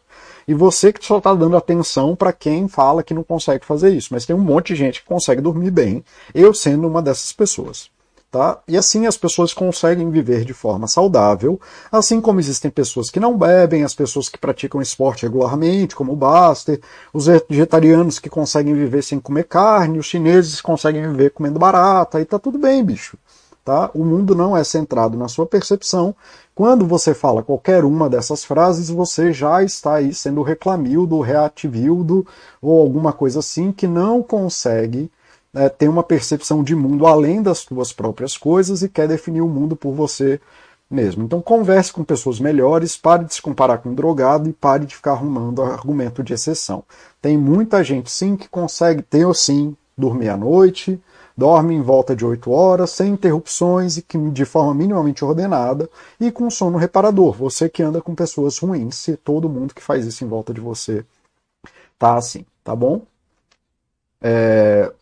[0.46, 4.08] E você que só está dando atenção para quem fala que não consegue fazer isso.
[4.12, 6.04] Mas tem um monte de gente que consegue dormir bem,
[6.34, 7.92] eu sendo uma dessas pessoas.
[8.34, 8.58] Tá?
[8.66, 11.60] E assim as pessoas conseguem viver de forma saudável,
[11.92, 16.16] assim como existem pessoas que não bebem, as pessoas que praticam esporte regularmente, como o
[16.16, 16.80] Baster,
[17.12, 22.24] os vegetarianos que conseguem viver sem comer carne, os chineses conseguem viver comendo barata, e
[22.24, 23.16] tá tudo bem, bicho.
[23.64, 23.88] Tá?
[23.94, 26.14] O mundo não é centrado na sua percepção.
[26.54, 32.26] Quando você fala qualquer uma dessas frases, você já está aí sendo reclamildo, reativildo
[32.62, 35.10] ou alguma coisa assim que não consegue
[35.54, 39.48] né, tem uma percepção de mundo além das suas próprias coisas e quer definir o
[39.48, 40.40] mundo por você
[40.90, 41.22] mesmo.
[41.22, 44.96] Então converse com pessoas melhores, pare de se comparar com um drogado e pare de
[44.96, 46.82] ficar arrumando argumento de exceção.
[47.22, 51.00] Tem muita gente sim que consegue ter ou sim dormir à noite,
[51.36, 55.88] dorme em volta de 8 horas, sem interrupções e de forma minimamente ordenada
[56.20, 57.34] e com sono reparador.
[57.34, 60.60] Você que anda com pessoas ruins, se todo mundo que faz isso em volta de
[60.60, 61.04] você
[61.98, 63.02] tá assim, tá bom?
[64.20, 64.92] É,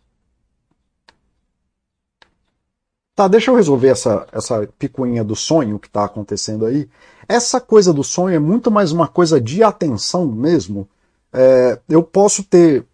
[3.15, 6.89] Tá, deixa eu resolver essa, essa picuinha do sonho que está acontecendo aí.
[7.29, 10.89] Essa coisa do sonho é muito mais uma coisa de atenção mesmo.
[11.33, 12.87] É, eu posso ter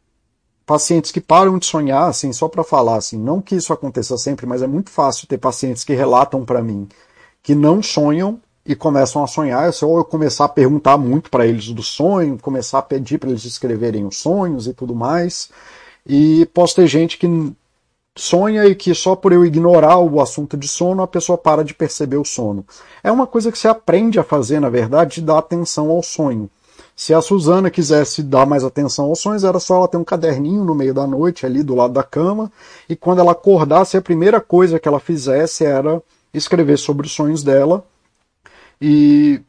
[0.68, 4.44] pacientes que param de sonhar, assim, só para falar, assim, não que isso aconteça sempre,
[4.44, 6.87] mas é muito fácil ter pacientes que relatam para mim
[7.42, 9.72] que não sonham e começam a sonhar.
[9.72, 13.46] Se eu começar a perguntar muito para eles do sonho, começar a pedir para eles
[13.46, 15.48] escreverem os sonhos e tudo mais.
[16.07, 17.26] E posso ter gente que
[18.14, 21.72] sonha e que só por eu ignorar o assunto de sono a pessoa para de
[21.72, 22.66] perceber o sono.
[23.02, 26.50] É uma coisa que você aprende a fazer, na verdade, de dar atenção ao sonho.
[26.98, 30.64] Se a Suzana quisesse dar mais atenção aos sonhos, era só ela ter um caderninho
[30.64, 32.50] no meio da noite ali do lado da cama
[32.88, 36.02] e quando ela acordasse, a primeira coisa que ela fizesse era
[36.34, 37.87] escrever sobre os sonhos dela.
[38.80, 39.40] E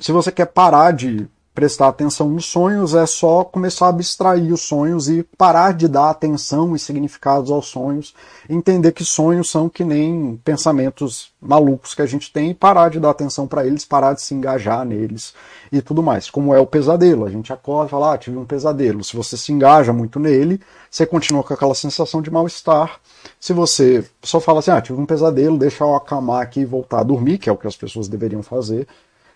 [0.00, 4.60] se você quer parar de prestar atenção nos sonhos é só começar a abstrair os
[4.60, 8.14] sonhos e parar de dar atenção e significados aos sonhos,
[8.48, 13.00] entender que sonhos são que nem pensamentos malucos que a gente tem e parar de
[13.00, 15.34] dar atenção para eles, parar de se engajar neles
[15.72, 16.30] e tudo mais.
[16.30, 19.02] Como é o pesadelo, a gente acorda e fala, ah, tive um pesadelo.
[19.02, 23.00] Se você se engaja muito nele, você continua com aquela sensação de mal-estar.
[23.40, 27.00] Se você só fala assim, ah, tive um pesadelo, deixa eu acalmar aqui e voltar
[27.00, 28.86] a dormir, que é o que as pessoas deveriam fazer,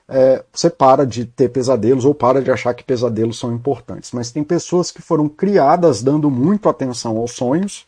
[0.08, 4.12] é, você para de ter pesadelos ou para de achar que pesadelos são importantes.
[4.12, 7.86] Mas tem pessoas que foram criadas dando muito atenção aos sonhos,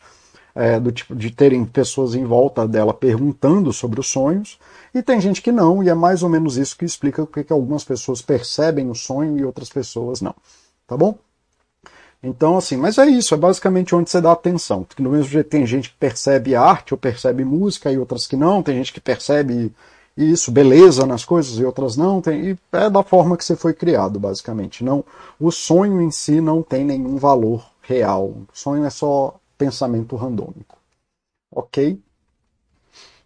[0.55, 4.57] é, do tipo de terem pessoas em volta dela perguntando sobre os sonhos,
[4.93, 7.51] e tem gente que não, e é mais ou menos isso que explica porque que
[7.51, 10.33] algumas pessoas percebem o sonho e outras pessoas não.
[10.87, 11.17] Tá bom?
[12.23, 14.83] Então, assim, mas é isso, é basicamente onde você dá atenção.
[14.83, 18.35] Porque no mesmo jeito tem gente que percebe arte ou percebe música e outras que
[18.35, 19.71] não, tem gente que percebe
[20.17, 23.73] isso, beleza nas coisas e outras não, tem, e é da forma que você foi
[23.73, 24.83] criado, basicamente.
[24.83, 25.03] Não,
[25.37, 28.27] o sonho em si não tem nenhum valor real.
[28.27, 30.77] O sonho é só pensamento randômico.
[31.51, 31.99] Ok?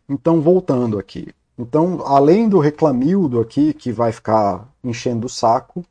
[0.08, 1.28] Então, voltando aqui.
[1.58, 5.86] Então, além do reclamildo aqui, que vai ficar enchendo o saco,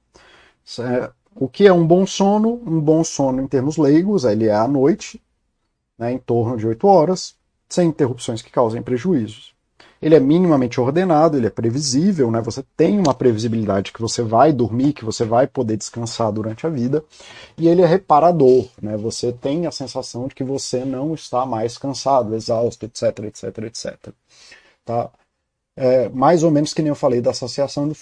[0.81, 2.61] é, o que é um bom sono?
[2.67, 5.23] Um bom sono, em termos leigos, ele é à noite,
[5.97, 7.37] né, em torno de 8 horas,
[7.69, 9.57] sem interrupções que causem prejuízos
[10.01, 12.41] ele é minimamente ordenado, ele é previsível, né?
[12.41, 16.71] Você tem uma previsibilidade que você vai dormir, que você vai poder descansar durante a
[16.71, 17.05] vida,
[17.57, 18.97] e ele é reparador, né?
[18.97, 24.13] Você tem a sensação de que você não está mais cansado, exausto, etc, etc, etc.
[24.85, 25.11] Tá?
[25.81, 27.95] É, mais ou menos que nem eu falei da associação de,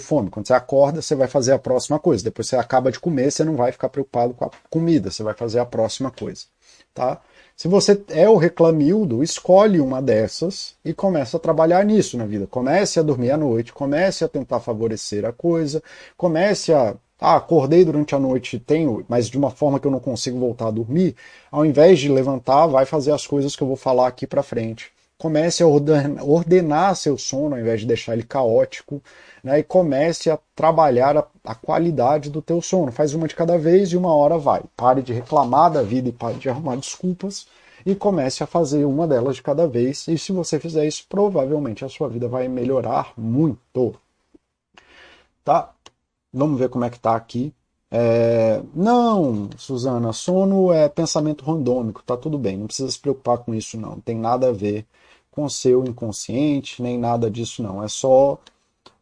[0.00, 0.30] fome.
[0.30, 2.24] Quando você acorda, você vai fazer a próxima coisa.
[2.24, 5.32] Depois você acaba de comer, você não vai ficar preocupado com a comida, você vai
[5.34, 6.46] fazer a próxima coisa.
[6.92, 7.20] Tá?
[7.60, 12.46] Se você é o reclamildo, escolhe uma dessas e começa a trabalhar nisso na vida.
[12.46, 15.82] Comece a dormir à noite, comece a tentar favorecer a coisa,
[16.16, 16.94] comece a.
[17.20, 20.68] Ah, acordei durante a noite, tenho, mas de uma forma que eu não consigo voltar
[20.68, 21.16] a dormir,
[21.50, 24.92] ao invés de levantar, vai fazer as coisas que eu vou falar aqui para frente.
[25.18, 29.02] Comece a ordenar seu sono ao invés de deixar ele caótico
[29.42, 32.92] né, e comece a trabalhar a, a, qualidade do teu sono.
[32.92, 34.62] Faz uma de cada vez e uma hora vai.
[34.76, 37.48] Pare de reclamar da vida e pare de arrumar desculpas
[37.84, 40.06] e comece a fazer uma delas de cada vez.
[40.06, 43.96] E se você fizer isso, provavelmente a sua vida vai melhorar muito.
[45.44, 45.72] Tá?
[46.32, 47.52] Vamos ver como é que tá aqui.
[47.90, 48.62] É...
[48.74, 53.80] Não, Suzana, sono é pensamento randômico, tá tudo bem, não precisa se preocupar com isso
[53.80, 54.86] não, não tem nada a ver
[55.38, 58.36] com seu inconsciente, nem nada disso não, é só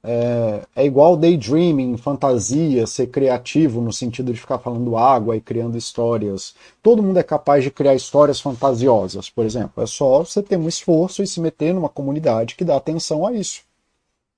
[0.05, 5.79] é, é igual daydreaming, fantasia, ser criativo no sentido de ficar falando água e criando
[5.79, 6.55] histórias.
[6.83, 9.83] Todo mundo é capaz de criar histórias fantasiosas, por exemplo.
[9.83, 13.33] É só você ter um esforço e se meter numa comunidade que dá atenção a
[13.33, 13.62] isso.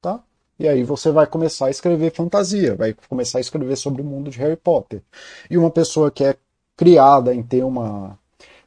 [0.01, 0.21] Tá?
[0.57, 4.31] E aí você vai começar a escrever fantasia, vai começar a escrever sobre o mundo
[4.31, 5.03] de Harry Potter.
[5.51, 6.37] E uma pessoa que é
[6.77, 8.17] criada em ter uma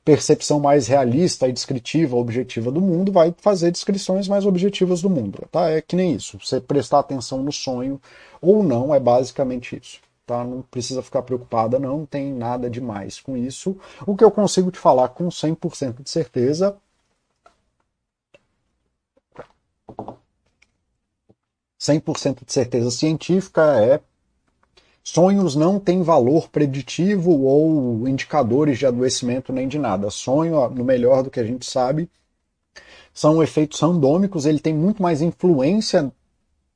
[0.03, 5.47] percepção mais realista e descritiva, objetiva do mundo, vai fazer descrições mais objetivas do mundo.
[5.51, 5.69] Tá?
[5.69, 6.39] É que nem isso.
[6.39, 8.01] Você prestar atenção no sonho
[8.41, 9.99] ou não é basicamente isso.
[10.25, 10.43] Tá?
[10.43, 13.77] Não precisa ficar preocupada, não, tem nada demais com isso.
[14.05, 16.77] O que eu consigo te falar com 100% de certeza
[21.79, 23.99] 100% de certeza científica é
[25.03, 30.09] Sonhos não têm valor preditivo ou indicadores de adoecimento nem de nada.
[30.09, 32.09] Sonho, no melhor do que a gente sabe,
[33.13, 36.11] são efeitos randômicos, ele tem muito mais influência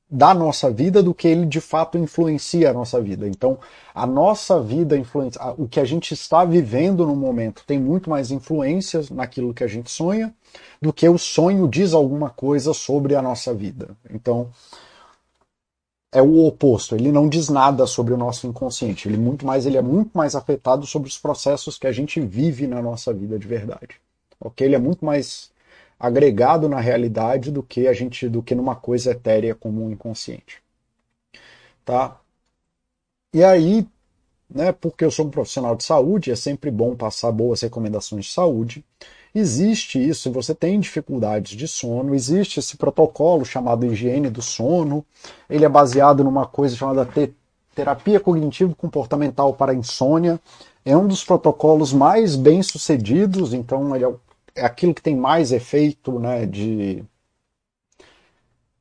[0.10, 3.28] da nossa vida do que ele de fato influencia a nossa vida.
[3.28, 3.58] Então,
[3.94, 8.32] a nossa vida influencia, o que a gente está vivendo no momento tem muito mais
[8.32, 10.34] influência naquilo que a gente sonha
[10.82, 13.90] do que o sonho diz alguma coisa sobre a nossa vida.
[14.10, 14.50] Então,
[16.16, 19.76] é o oposto, ele não diz nada sobre o nosso inconsciente, ele muito mais ele
[19.76, 23.46] é muito mais afetado sobre os processos que a gente vive na nossa vida de
[23.46, 24.00] verdade.
[24.40, 24.66] OK?
[24.66, 25.52] Ele é muito mais
[26.00, 29.92] agregado na realidade do que a gente do que numa coisa etérea como o um
[29.92, 30.64] inconsciente.
[31.84, 32.18] Tá?
[33.34, 33.86] E aí,
[34.50, 38.32] né, porque eu sou um profissional de saúde, é sempre bom passar boas recomendações de
[38.32, 38.86] saúde.
[39.38, 45.06] Existe isso, se você tem dificuldades de sono, existe esse protocolo chamado higiene do sono.
[45.50, 47.06] Ele é baseado numa coisa chamada
[47.76, 50.40] terapia cognitivo comportamental para insônia.
[50.86, 54.14] É um dos protocolos mais bem sucedidos, então ele é,
[54.56, 57.04] é aquilo que tem mais efeito né, de,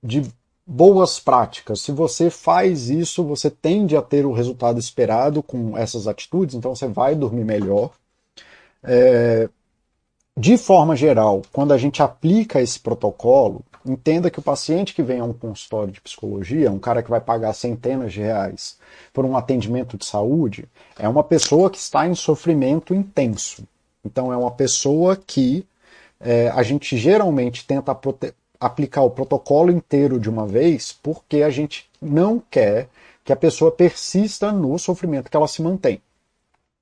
[0.01, 0.23] de
[0.65, 1.81] boas práticas.
[1.81, 6.77] Se você faz isso, você tende a ter o resultado esperado com essas atitudes, então
[6.77, 7.91] você vai dormir melhor.
[8.85, 9.49] É,
[10.37, 15.21] de forma geral, quando a gente aplica esse protocolo, entenda que o paciente que vem
[15.21, 18.77] a um consultório de psicologia, um cara que vai pagar centenas de reais
[19.13, 20.67] por um atendimento de saúde,
[20.99, 23.63] é uma pessoa que está em sofrimento intenso.
[24.05, 25.65] Então, é uma pessoa que
[26.19, 27.97] é, a gente geralmente tenta
[28.59, 32.89] aplicar o protocolo inteiro de uma vez porque a gente não quer
[33.25, 36.03] que a pessoa persista no sofrimento que ela se mantém.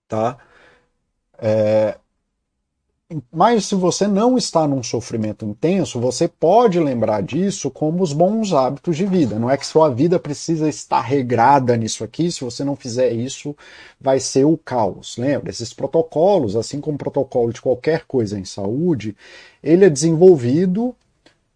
[0.08, 0.38] Tá?
[1.38, 1.96] É,
[3.32, 8.52] mas se você não está num sofrimento intenso, você pode lembrar disso como os bons
[8.52, 9.38] hábitos de vida.
[9.38, 13.56] Não é que sua vida precisa estar regrada nisso aqui, se você não fizer isso,
[14.00, 15.16] vai ser o caos.
[15.16, 15.50] Lembra?
[15.50, 19.16] Esses protocolos, assim como o protocolo de qualquer coisa em saúde,
[19.62, 20.94] ele é desenvolvido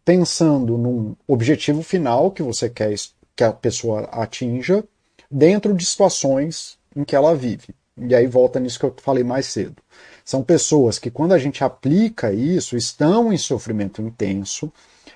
[0.05, 2.95] pensando num objetivo final que você quer
[3.35, 4.83] que a pessoa atinja
[5.31, 7.75] dentro de situações em que ela vive.
[7.99, 9.77] E aí volta nisso que eu falei mais cedo.
[10.27, 14.73] São pessoas que, quando a gente aplica isso, estão em sofrimento intenso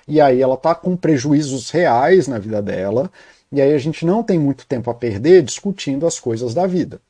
[0.07, 3.11] e aí ela está com prejuízos reais na vida dela,
[3.51, 7.01] e aí a gente não tem muito tempo a perder discutindo as coisas da vida.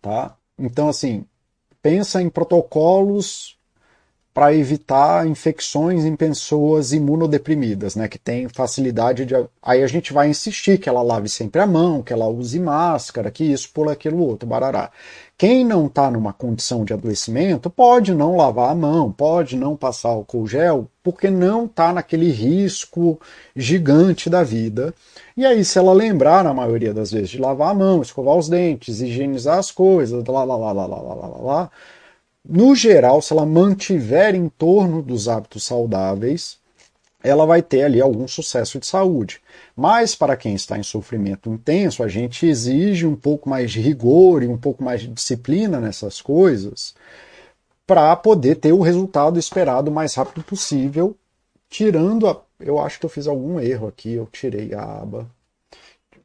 [0.00, 0.36] Tá?
[0.56, 1.24] Então, assim,
[1.82, 3.58] pensa em protocolos
[4.34, 9.34] para evitar infecções em pessoas imunodeprimidas, né, que tem facilidade de.
[9.62, 13.30] Aí a gente vai insistir que ela lave sempre a mão, que ela use máscara,
[13.30, 14.90] que isso, por aquilo outro, barará.
[15.36, 20.10] Quem não está numa condição de adoecimento pode não lavar a mão, pode não passar
[20.10, 23.20] álcool gel, porque não está naquele risco
[23.54, 24.94] gigante da vida.
[25.36, 28.48] E aí, se ela lembrar, na maioria das vezes, de lavar a mão, escovar os
[28.48, 31.70] dentes, higienizar as coisas, lá, lá, lá, lá, lá, lá, lá, lá
[32.44, 36.58] no geral, se ela mantiver em torno dos hábitos saudáveis,
[37.22, 39.40] ela vai ter ali algum sucesso de saúde.
[39.76, 44.42] Mas para quem está em sofrimento intenso, a gente exige um pouco mais de rigor
[44.42, 46.94] e um pouco mais de disciplina nessas coisas
[47.86, 51.16] para poder ter o resultado esperado o mais rápido possível,
[51.68, 52.42] tirando a.
[52.58, 55.28] Eu acho que eu fiz algum erro aqui, eu tirei a aba.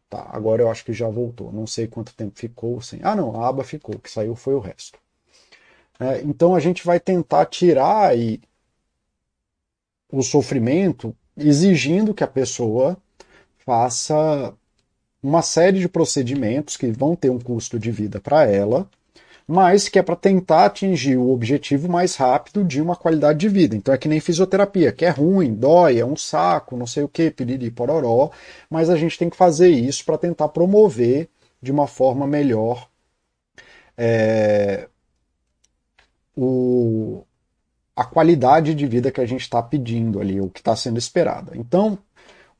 [0.10, 1.51] Tá, agora eu acho que já voltou.
[1.51, 2.99] Não sei quanto tempo ficou sem.
[3.03, 4.97] Ah, não, a aba ficou, o que saiu foi o resto.
[5.99, 8.39] É, então a gente vai tentar tirar aí
[10.12, 12.97] o sofrimento, exigindo que a pessoa
[13.65, 14.53] faça
[15.21, 18.89] uma série de procedimentos que vão ter um custo de vida para ela,
[19.47, 23.75] mas que é para tentar atingir o objetivo mais rápido de uma qualidade de vida.
[23.75, 27.10] Então é que nem fisioterapia, que é ruim, dói, é um saco, não sei o
[27.10, 28.31] que, piriri, pororó,
[28.69, 31.29] mas a gente tem que fazer isso para tentar promover
[31.62, 32.89] de uma forma melhor
[33.97, 34.88] é,
[36.38, 37.23] o,
[37.95, 41.52] a qualidade de vida que a gente está pedindo ali, o que está sendo esperado.
[41.56, 41.97] Então,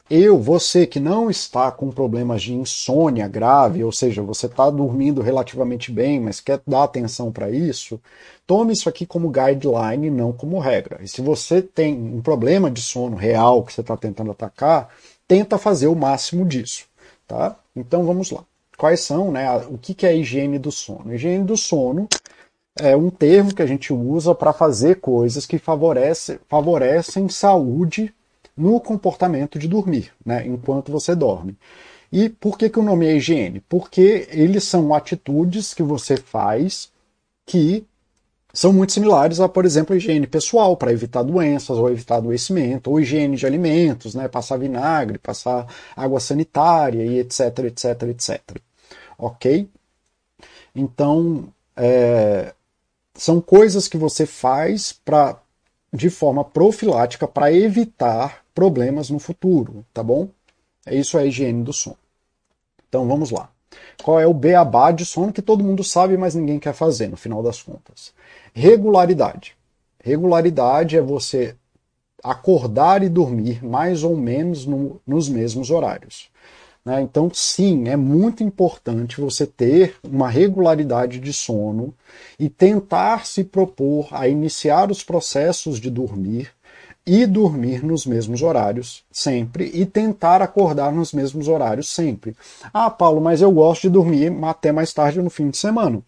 [0.10, 5.22] eu, você que não está com problemas de insônia grave, ou seja, você está dormindo
[5.22, 8.02] relativamente bem, mas quer dar atenção para isso,
[8.48, 11.00] tome isso aqui como guideline, não como regra.
[11.04, 14.90] E se você tem um problema de sono real que você está tentando atacar,
[15.28, 16.86] tenta fazer o máximo disso,
[17.28, 17.58] tá?
[17.76, 18.44] Então vamos lá.
[18.78, 19.54] Quais são, né?
[19.70, 21.12] O que é a higiene do sono?
[21.12, 22.08] A higiene do sono
[22.80, 28.13] é um termo que a gente usa para fazer coisas que favorece, favorecem saúde
[28.56, 31.56] no comportamento de dormir, né, enquanto você dorme.
[32.12, 33.62] E por que, que o nome é higiene?
[33.68, 36.90] Porque eles são atitudes que você faz
[37.46, 37.86] que
[38.54, 42.90] são muito similares a, por exemplo, a higiene pessoal, para evitar doenças ou evitar adoecimento,
[42.90, 48.42] ou higiene de alimentos, né, passar vinagre, passar água sanitária e etc, etc, etc.
[49.18, 49.70] Ok?
[50.76, 52.54] Então, é,
[53.18, 55.38] são coisas que você faz para
[55.92, 60.30] de forma profilática para evitar problemas no futuro, tá bom?
[60.86, 61.98] É isso a higiene do sono.
[62.88, 63.50] Então vamos lá.
[64.04, 67.18] Qual é o beabá de sono que todo mundo sabe, mas ninguém quer fazer no
[67.18, 68.14] final das contas?
[68.54, 69.56] Regularidade.
[70.04, 71.56] Regularidade é você
[72.24, 76.30] acordar e dormir mais ou menos no, nos mesmos horários.
[76.88, 77.02] Né?
[77.02, 81.93] Então, sim, é muito importante você ter uma regularidade de sono
[82.39, 86.50] e tentar se propor a iniciar os processos de dormir
[87.06, 92.34] e dormir nos mesmos horários sempre e tentar acordar nos mesmos horários sempre.
[92.73, 96.02] Ah, Paulo, mas eu gosto de dormir até mais tarde no fim de semana.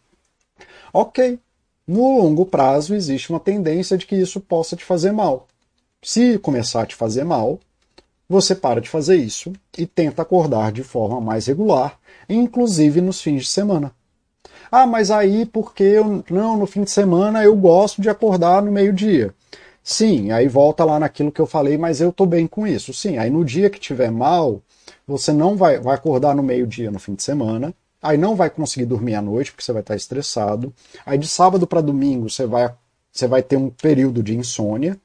[0.94, 1.38] Ok.
[1.86, 5.46] No longo prazo existe uma tendência de que isso possa te fazer mal.
[6.02, 7.60] Se começar a te fazer mal,
[8.30, 13.42] você para de fazer isso e tenta acordar de forma mais regular, inclusive nos fins
[13.44, 13.92] de semana.
[14.72, 18.72] Ah, mas aí porque eu não no fim de semana eu gosto de acordar no
[18.72, 19.34] meio-dia.
[19.84, 22.94] Sim, aí volta lá naquilo que eu falei, mas eu tô bem com isso.
[22.94, 24.62] Sim, aí no dia que tiver mal,
[25.08, 28.86] você não vai, vai acordar no meio-dia no fim de semana, aí não vai conseguir
[28.86, 30.72] dormir à noite porque você vai estar estressado.
[31.04, 32.72] Aí de sábado para domingo você vai,
[33.12, 35.00] você vai ter um período de insônia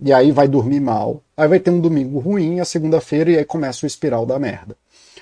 [0.00, 3.44] e aí vai dormir mal, aí vai ter um domingo ruim, a segunda-feira, e aí
[3.44, 4.76] começa o espiral da merda.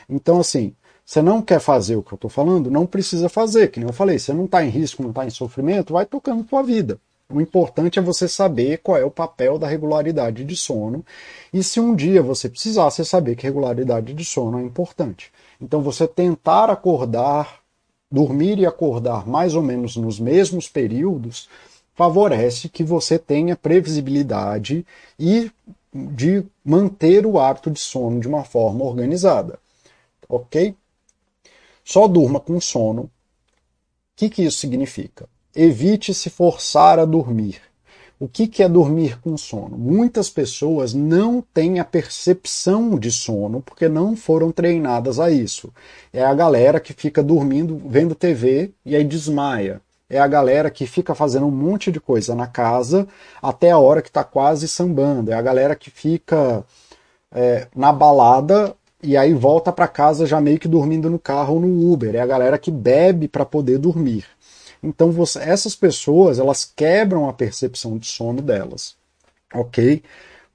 [0.08, 3.80] Então, assim, você não quer fazer o que eu estou falando, não precisa fazer, que
[3.80, 6.62] nem eu falei, você não está em risco, não está em sofrimento, vai tocando tua
[6.62, 6.98] vida.
[7.28, 11.04] O importante é você saber qual é o papel da regularidade de sono.
[11.52, 15.32] E se um dia você precisar, você saber que regularidade de sono é importante.
[15.60, 17.60] Então você tentar acordar,
[18.10, 21.48] dormir e acordar mais ou menos nos mesmos períodos,
[21.96, 24.86] favorece que você tenha previsibilidade
[25.18, 25.50] e
[25.92, 29.58] de manter o hábito de sono de uma forma organizada.
[30.28, 30.74] Ok?
[31.82, 33.02] Só durma com sono.
[33.04, 33.10] O
[34.14, 35.26] que, que isso significa?
[35.54, 37.62] Evite se forçar a dormir.
[38.20, 39.76] O que, que é dormir com sono?
[39.76, 45.72] Muitas pessoas não têm a percepção de sono porque não foram treinadas a isso.
[46.12, 50.86] É a galera que fica dormindo, vendo TV e aí desmaia é a galera que
[50.86, 53.06] fica fazendo um monte de coisa na casa
[53.42, 55.32] até a hora que está quase sambando.
[55.32, 56.64] É a galera que fica
[57.32, 61.60] é, na balada e aí volta para casa já meio que dormindo no carro ou
[61.60, 62.14] no Uber.
[62.14, 64.24] É a galera que bebe para poder dormir.
[64.82, 68.96] Então você, essas pessoas elas quebram a percepção de sono delas,
[69.52, 69.96] ok?
[69.96, 70.02] O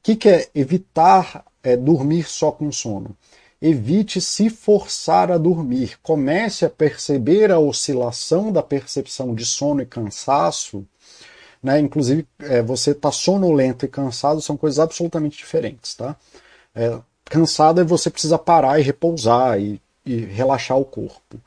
[0.04, 3.16] que, que é evitar é, dormir só com sono?
[3.62, 6.00] Evite se forçar a dormir.
[6.02, 10.86] Comece a perceber a oscilação da percepção de sono e cansaço.
[11.62, 11.80] Né?
[11.80, 15.94] Inclusive, é, você está sonolento e cansado são coisas absolutamente diferentes.
[15.94, 16.16] Tá?
[16.74, 21.40] É, cansado é você precisa parar e repousar e, e relaxar o corpo.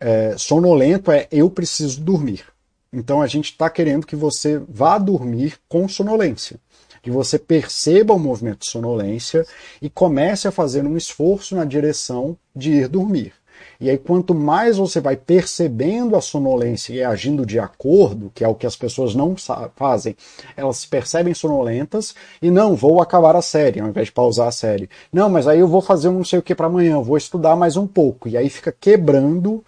[0.00, 2.44] É, sonolento é eu preciso dormir.
[2.92, 6.58] Então a gente está querendo que você vá dormir com sonolência
[7.06, 9.46] que você perceba o movimento de sonolência
[9.80, 13.32] e comece a fazer um esforço na direção de ir dormir.
[13.80, 18.48] E aí, quanto mais você vai percebendo a sonolência e agindo de acordo, que é
[18.48, 19.36] o que as pessoas não
[19.76, 20.16] fazem,
[20.56, 24.52] elas se percebem sonolentas e não, vou acabar a série, ao invés de pausar a
[24.52, 24.90] série.
[25.12, 27.54] Não, mas aí eu vou fazer um não sei o que para amanhã, vou estudar
[27.54, 28.28] mais um pouco.
[28.28, 29.64] E aí fica quebrando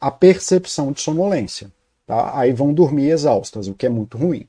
[0.00, 1.70] a percepção de sonolência.
[2.08, 2.36] Tá?
[2.36, 4.48] Aí vão dormir exaustas, o que é muito ruim.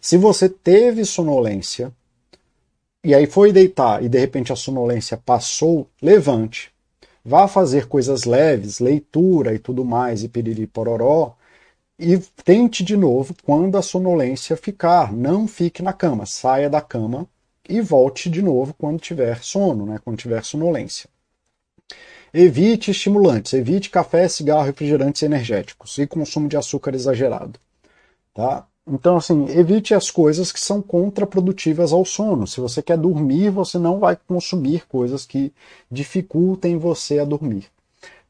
[0.00, 1.92] Se você teve sonolência
[3.02, 6.72] e aí foi deitar e de repente a sonolência passou, levante.
[7.24, 11.36] Vá fazer coisas leves, leitura e tudo mais, e piriri pororó,
[11.98, 15.12] e tente de novo quando a sonolência ficar.
[15.12, 17.28] Não fique na cama, saia da cama
[17.68, 21.08] e volte de novo quando tiver sono, né, quando tiver sonolência.
[22.32, 27.58] Evite estimulantes, evite café, cigarro, refrigerantes energéticos e consumo de açúcar exagerado.
[28.34, 28.66] Tá?
[28.90, 32.46] Então, assim, evite as coisas que são contraprodutivas ao sono.
[32.46, 35.52] Se você quer dormir, você não vai consumir coisas que
[35.90, 37.66] dificultem você a dormir.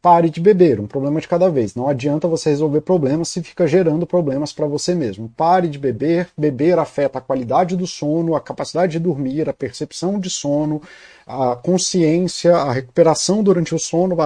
[0.01, 1.75] Pare de beber, um problema de cada vez.
[1.75, 5.29] Não adianta você resolver problemas se fica gerando problemas para você mesmo.
[5.37, 6.29] Pare de beber.
[6.37, 10.81] Beber afeta a qualidade do sono, a capacidade de dormir, a percepção de sono,
[11.27, 14.17] a consciência, a recuperação durante o sono.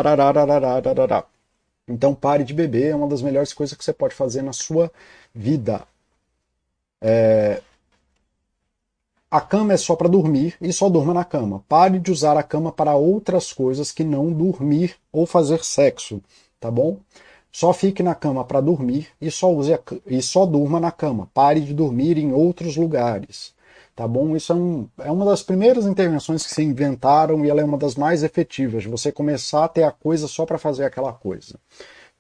[1.89, 4.91] Então pare de beber, é uma das melhores coisas que você pode fazer na sua
[5.35, 5.83] vida.
[7.03, 7.61] É...
[9.29, 11.65] A cama é só para dormir e só durma na cama.
[11.69, 16.23] Pare de usar a cama para outras coisas que não dormir ou fazer sexo,
[16.61, 16.99] tá bom?
[17.51, 19.81] Só fique na cama para dormir e só use a...
[20.07, 21.29] e só durma na cama.
[21.35, 23.55] Pare de dormir em outros lugares,
[23.97, 24.37] tá bom?
[24.37, 24.89] Isso é, um...
[24.99, 28.85] é uma das primeiras intervenções que se inventaram e ela é uma das mais efetivas.
[28.85, 31.59] Você começar a ter a coisa só para fazer aquela coisa,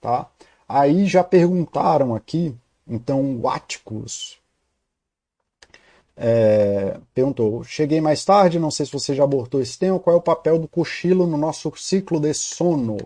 [0.00, 0.26] tá?
[0.66, 2.54] Aí já perguntaram aqui,
[2.88, 4.41] então, o Atticus,
[6.24, 9.98] é, perguntou: Cheguei mais tarde, não sei se você já abordou esse tema.
[9.98, 12.96] Qual é o papel do cochilo no nosso ciclo de sono?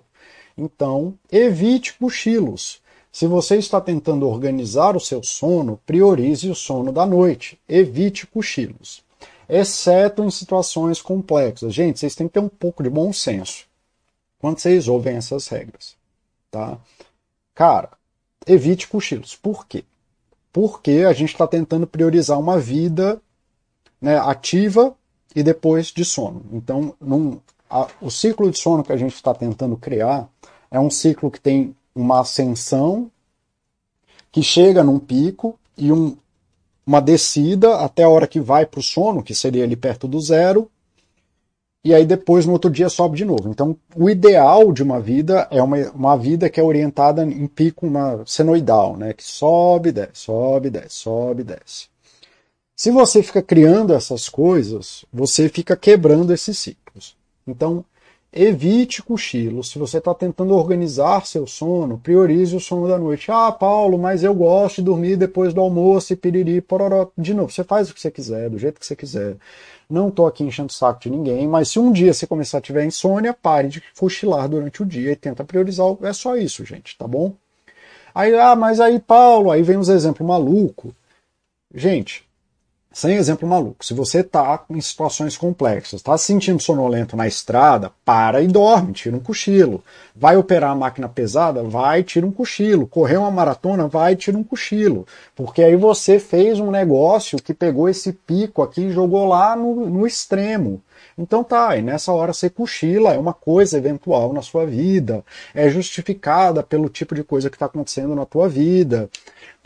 [0.56, 2.82] Então, evite cochilos.
[3.10, 7.58] Se você está tentando organizar o seu sono, priorize o sono da noite.
[7.66, 9.02] Evite cochilos.
[9.48, 11.72] Exceto em situações complexas.
[11.72, 13.64] Gente, vocês têm que ter um pouco de bom senso
[14.38, 15.96] quando vocês ouvem essas regras.
[16.50, 16.78] Tá?
[17.54, 17.88] Cara,
[18.46, 19.34] evite cochilos.
[19.34, 19.84] Por quê?
[20.57, 23.20] Porque a gente está tentando priorizar uma vida
[24.00, 24.96] né, ativa
[25.34, 26.46] e depois de sono.
[26.50, 27.38] Então, num,
[27.68, 30.26] a, o ciclo de sono que a gente está tentando criar
[30.70, 33.11] é um ciclo que tem uma ascensão
[34.32, 36.16] que chega num pico e um,
[36.86, 40.18] uma descida até a hora que vai para o sono, que seria ali perto do
[40.18, 40.70] zero,
[41.87, 43.49] e aí depois no outro dia sobe de novo.
[43.49, 47.87] Então, o ideal de uma vida é uma, uma vida que é orientada em pico
[47.87, 49.12] uma senoidal, né?
[49.12, 51.87] Que sobe, desce, sobe, desce, sobe, desce.
[52.74, 57.16] Se você fica criando essas coisas, você fica quebrando esses ciclos.
[57.47, 57.84] Então,
[58.32, 59.62] evite cochilo.
[59.62, 63.30] Se você está tentando organizar seu sono, priorize o sono da noite.
[63.30, 67.11] Ah, Paulo, mas eu gosto de dormir depois do almoço e piriri, pororó.
[67.16, 69.37] De novo, você faz o que você quiser, do jeito que você quiser.
[69.89, 72.61] Não estou aqui enchendo o saco de ninguém, mas se um dia você começar a
[72.61, 75.87] tiver insônia, pare de cochilar durante o dia e tenta priorizar.
[76.03, 77.34] É só isso, gente, tá bom?
[78.14, 80.95] Aí, ah, mas aí, Paulo, aí vem uns exemplos maluco.
[81.74, 82.25] Gente,
[82.97, 83.84] sem exemplo maluco.
[83.84, 88.94] Se você está em situações complexas, está se sentindo sonolento na estrada, para e dorme,
[88.94, 89.84] tira um cochilo.
[90.14, 91.62] Vai operar a máquina pesada?
[91.62, 92.86] Vai, tira um cochilo.
[92.86, 93.86] Correr uma maratona?
[93.86, 95.07] Vai, tira um cochilo.
[95.34, 99.90] Porque aí você fez um negócio que pegou esse pico aqui e jogou lá no,
[99.90, 100.80] no extremo.
[101.18, 105.68] Então tá, e nessa hora você cochila, é uma coisa eventual na sua vida, é
[105.70, 109.08] justificada pelo tipo de coisa que está acontecendo na tua vida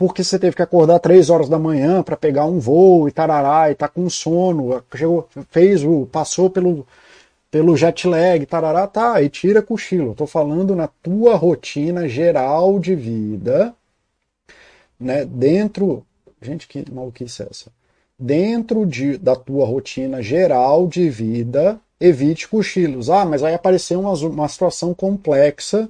[0.01, 3.71] porque você teve que acordar três horas da manhã para pegar um voo e tarará,
[3.71, 6.87] e tá com sono, chegou, fez o, passou pelo,
[7.51, 10.13] pelo jet lag, tarará, tá, e tira cochilo.
[10.13, 13.75] Estou falando na tua rotina geral de vida,
[14.99, 16.03] né, dentro.
[16.41, 17.71] Gente, que maluquice é essa?
[18.21, 23.09] Dentro de, da tua rotina geral de vida, evite cochilos.
[23.09, 25.89] Ah, mas aí apareceu uma, uma situação complexa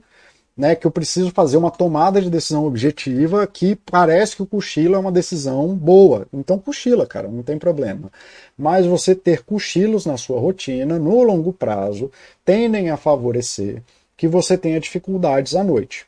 [0.61, 4.95] né, que eu preciso fazer uma tomada de decisão objetiva que parece que o cochilo
[4.95, 6.27] é uma decisão boa.
[6.33, 8.13] Então cochila, cara, não tem problema.
[8.59, 12.11] Mas você ter cochilos na sua rotina, no longo prazo,
[12.45, 13.83] tendem a favorecer
[14.19, 16.07] que você tenha dificuldades à noite.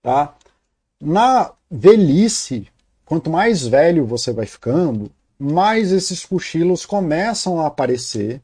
[0.00, 0.36] Tá?
[1.02, 2.68] Na velhice,
[3.04, 5.10] quanto mais velho você vai ficando,
[5.44, 8.40] mais esses cochilos começam a aparecer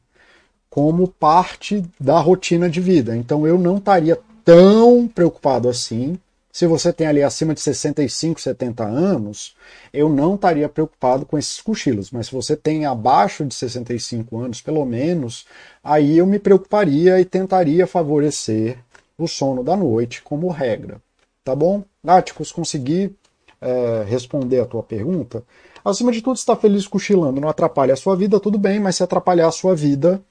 [0.69, 3.15] como parte da rotina de vida.
[3.15, 6.17] Então eu não estaria tão preocupado assim.
[6.51, 9.55] Se você tem ali acima de 65, 70 anos,
[9.93, 12.11] eu não estaria preocupado com esses cochilos.
[12.11, 15.45] Mas se você tem abaixo de 65 anos, pelo menos,
[15.83, 18.77] aí eu me preocuparia e tentaria favorecer
[19.17, 21.01] o sono da noite como regra.
[21.43, 21.83] Tá bom?
[22.03, 23.15] Náticos, consegui
[23.61, 25.43] é, responder a tua pergunta.
[25.83, 29.03] Acima de tudo, está feliz cochilando, não atrapalha a sua vida, tudo bem, mas se
[29.03, 30.21] atrapalhar a sua vida,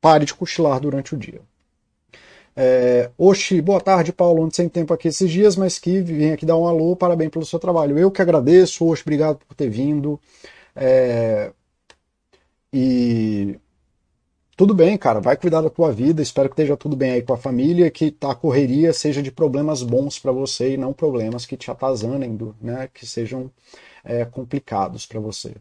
[0.00, 1.40] pare de cochilar durante o dia.
[2.56, 4.42] É, Oxi, boa tarde, Paulo.
[4.44, 7.44] Ando sem tempo aqui esses dias, mas que vim aqui dar um alô, parabéns pelo
[7.44, 7.98] seu trabalho.
[7.98, 10.20] Eu que agradeço, Oxi, obrigado por ter vindo.
[10.74, 11.52] É,
[12.72, 13.58] e
[14.56, 16.20] tudo bem, cara, vai cuidar da tua vida.
[16.20, 19.82] Espero que esteja tudo bem aí com a família, que a correria seja de problemas
[19.82, 23.50] bons para você e não problemas que te atazanem, né, que sejam
[24.04, 25.54] é, complicados para você.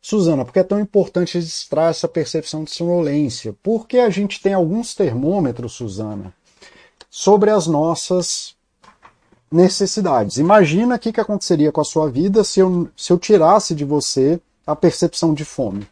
[0.00, 3.54] Suzana, por que é tão importante registrar essa percepção de sonolência?
[3.62, 6.32] Porque a gente tem alguns termômetros, Suzana,
[7.10, 8.54] sobre as nossas
[9.50, 10.36] necessidades.
[10.36, 13.84] Imagina o que, que aconteceria com a sua vida se eu, se eu tirasse de
[13.84, 15.88] você a percepção de fome.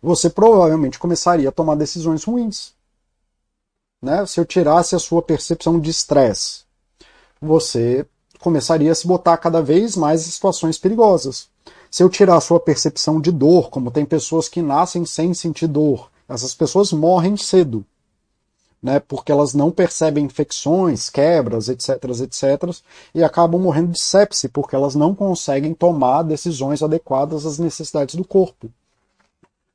[0.00, 2.72] Você provavelmente começaria a tomar decisões ruins.
[4.00, 4.26] Né?
[4.26, 6.64] Se eu tirasse a sua percepção de estresse,
[7.40, 8.06] você
[8.42, 11.48] começaria a se botar cada vez mais em situações perigosas.
[11.90, 15.68] Se eu tirar a sua percepção de dor, como tem pessoas que nascem sem sentir
[15.68, 17.84] dor, essas pessoas morrem cedo,
[18.82, 18.98] né?
[18.98, 22.76] Porque elas não percebem infecções, quebras, etc, etc,
[23.14, 28.24] e acabam morrendo de sepse, porque elas não conseguem tomar decisões adequadas às necessidades do
[28.24, 28.70] corpo.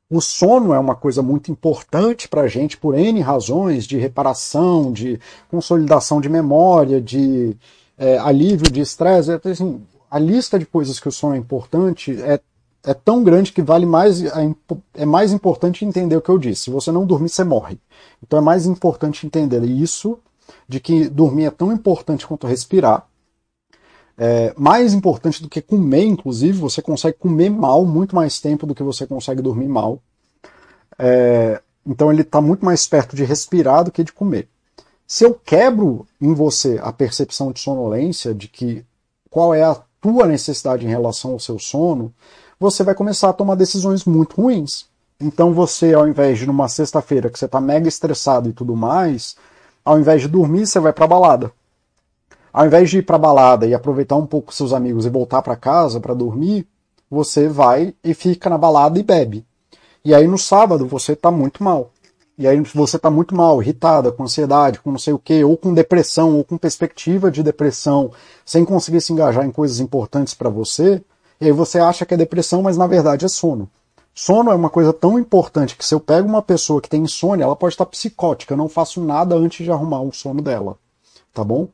[0.10, 4.92] O sono é uma coisa muito importante para a gente por N razões de reparação,
[4.92, 7.56] de consolidação de memória, de
[7.98, 9.32] é, alívio de estresse.
[9.32, 12.40] Assim, a lista de coisas que o sono é importante é,
[12.84, 14.56] é tão grande que vale mais é,
[14.94, 16.64] é mais importante entender o que eu disse.
[16.64, 17.80] Se você não dormir, você morre.
[18.22, 20.20] Então é mais importante entender isso,
[20.68, 23.08] de que dormir é tão importante quanto respirar.
[24.18, 28.74] É, mais importante do que comer, inclusive, você consegue comer mal muito mais tempo do
[28.74, 30.02] que você consegue dormir mal.
[30.98, 34.50] É, então ele está muito mais perto de respirar do que de comer.
[35.08, 38.86] Se eu quebro em você a percepção de sonolência, de que
[39.30, 42.14] qual é a tua necessidade em relação ao seu sono,
[42.60, 44.86] você vai começar a tomar decisões muito ruins.
[45.18, 49.38] Então você, ao invés de numa sexta-feira que você está mega estressado e tudo mais,
[49.86, 51.54] ao invés de dormir, você vai para balada.
[52.52, 55.56] Ao invés de ir para balada e aproveitar um pouco seus amigos e voltar para
[55.56, 56.68] casa para dormir,
[57.10, 59.46] você vai e fica na balada e bebe.
[60.04, 61.92] E aí no sábado você está muito mal.
[62.38, 65.58] E aí você está muito mal, irritada, com ansiedade, com não sei o que, ou
[65.58, 68.12] com depressão, ou com perspectiva de depressão,
[68.46, 71.02] sem conseguir se engajar em coisas importantes para você,
[71.42, 73.68] e aí você acha que é depressão, mas na verdade é sono.
[74.14, 77.44] Sono é uma coisa tão importante que se eu pego uma pessoa que tem insônia,
[77.44, 80.78] ela pode estar psicótica, eu não faço nada antes de arrumar o sono dela,
[81.34, 81.68] tá bom?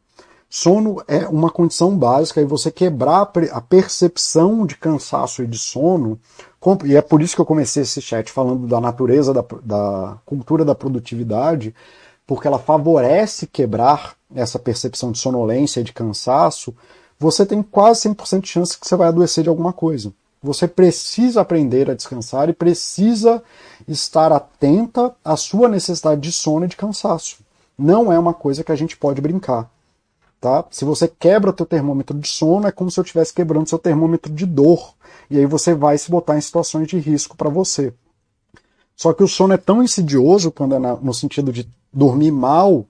[0.49, 6.19] Sono é uma condição básica e você quebrar a percepção de cansaço e de sono,
[6.85, 10.63] e é por isso que eu comecei esse chat falando da natureza da, da cultura
[10.63, 11.75] da produtividade,
[12.25, 16.73] porque ela favorece quebrar essa percepção de sonolência e de cansaço,
[17.19, 20.13] você tem quase 100% de chance que você vai adoecer de alguma coisa.
[20.41, 23.41] Você precisa aprender a descansar e precisa
[23.87, 27.37] estar atenta à sua necessidade de sono e de cansaço.
[27.77, 29.69] Não é uma coisa que a gente pode brincar.
[30.43, 30.65] Tá?
[30.71, 34.29] Se você quebra teu termômetro de sono, é como se eu estivesse quebrando seu termômetro
[34.29, 34.93] de dor.
[35.29, 37.93] E aí você vai se botar em situações de risco para você.
[38.93, 42.85] Só que o sono é tão insidioso quando é na, no sentido de dormir mal,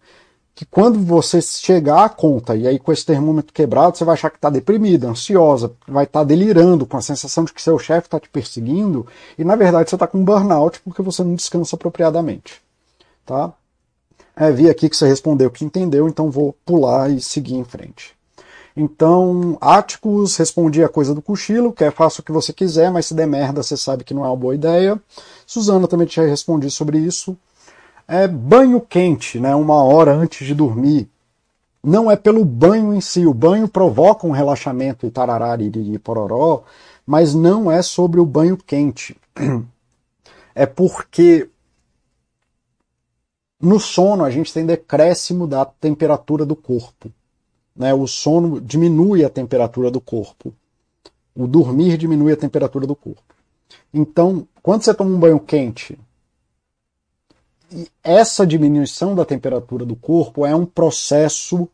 [0.55, 4.31] que quando você chegar à conta, e aí com esse termômetro quebrado, você vai achar
[4.31, 8.07] que está deprimida, ansiosa, vai estar tá delirando, com a sensação de que seu chefe
[8.07, 9.05] está te perseguindo,
[9.37, 12.59] e na verdade você está com burnout porque você não descansa apropriadamente.
[13.23, 13.53] Tá?
[14.35, 18.15] É, vi aqui que você respondeu que entendeu, então vou pular e seguir em frente.
[18.75, 23.05] Então, Áticos respondia a coisa do cochilo, que é faça o que você quiser, mas
[23.05, 24.99] se der merda, você sabe que não é uma boa ideia.
[25.45, 27.37] Suzana também tinha respondido sobre isso.
[28.07, 31.07] É banho quente, né, uma hora antes de dormir.
[31.83, 33.25] não é pelo banho em si.
[33.25, 36.63] O banho provoca um relaxamento e tararari e pororó,
[37.05, 39.15] mas não é sobre o banho quente.
[40.55, 41.49] É porque
[43.63, 47.09] no sono a gente tem decréscimo da temperatura do corpo.
[47.73, 47.93] Né?
[47.93, 50.53] O sono diminui a temperatura do corpo.
[51.33, 53.23] O dormir diminui a temperatura do corpo.
[53.93, 55.97] Então, quando você toma um banho quente,
[58.03, 61.67] essa diminuição da temperatura do corpo é um processo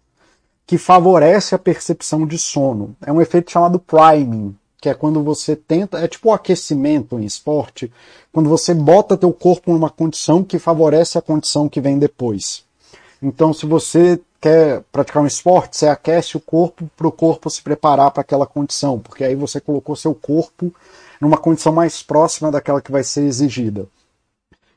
[0.68, 2.96] que favorece a percepção de sono.
[3.02, 7.26] É um efeito chamado priming, que é quando você tenta, é tipo o aquecimento em
[7.26, 7.92] esporte,
[8.32, 12.64] quando você bota teu corpo numa condição que favorece a condição que vem depois.
[13.22, 17.62] Então, se você quer praticar um esporte, você aquece o corpo para o corpo se
[17.62, 20.74] preparar para aquela condição, porque aí você colocou seu corpo
[21.20, 23.86] numa condição mais próxima daquela que vai ser exigida.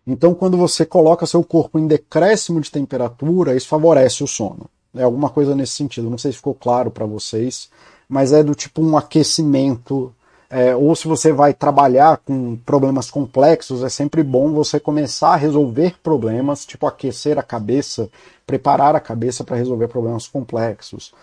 [0.04, 4.68] Então, quando você coloca seu corpo em decréscimo de temperatura, isso favorece o sono.
[4.94, 6.10] É alguma coisa nesse sentido.
[6.10, 7.70] Não sei se ficou claro para vocês,
[8.12, 10.12] mas é do tipo um aquecimento.
[10.50, 15.36] É, ou se você vai trabalhar com problemas complexos, é sempre bom você começar a
[15.36, 18.10] resolver problemas, tipo aquecer a cabeça,
[18.46, 21.14] preparar a cabeça para resolver problemas complexos.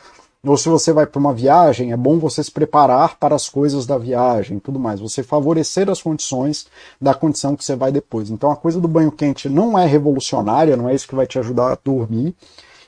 [0.43, 3.85] Ou se você vai para uma viagem, é bom você se preparar para as coisas
[3.85, 4.99] da viagem, tudo mais.
[4.99, 6.65] Você favorecer as condições
[6.99, 8.31] da condição que você vai depois.
[8.31, 11.37] Então a coisa do banho quente não é revolucionária, não é isso que vai te
[11.37, 12.33] ajudar a dormir.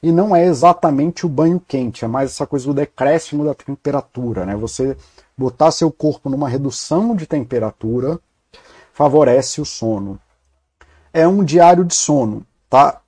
[0.03, 4.45] E não é exatamente o banho quente, é mais essa coisa do decréscimo da temperatura,
[4.45, 4.55] né?
[4.55, 4.97] Você
[5.37, 8.19] botar seu corpo numa redução de temperatura
[8.93, 10.19] favorece o sono.
[11.13, 13.01] É um diário de sono, tá?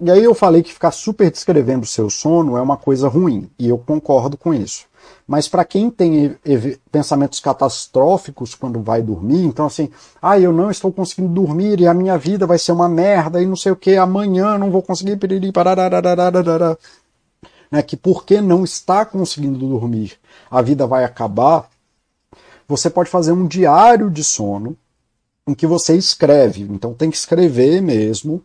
[0.00, 3.50] E aí eu falei que ficar super descrevendo o seu sono é uma coisa ruim,
[3.58, 4.86] e eu concordo com isso.
[5.30, 6.36] Mas para quem tem
[6.90, 9.88] pensamentos catastróficos quando vai dormir, então assim,
[10.20, 13.46] ah, eu não estou conseguindo dormir e a minha vida vai ser uma merda e
[13.46, 15.52] não sei o que, amanhã não vou conseguir piriri,
[17.70, 20.14] né, que porque não está conseguindo dormir,
[20.50, 21.70] a vida vai acabar,
[22.66, 24.76] você pode fazer um diário de sono
[25.46, 26.62] em que você escreve.
[26.62, 28.42] Então tem que escrever mesmo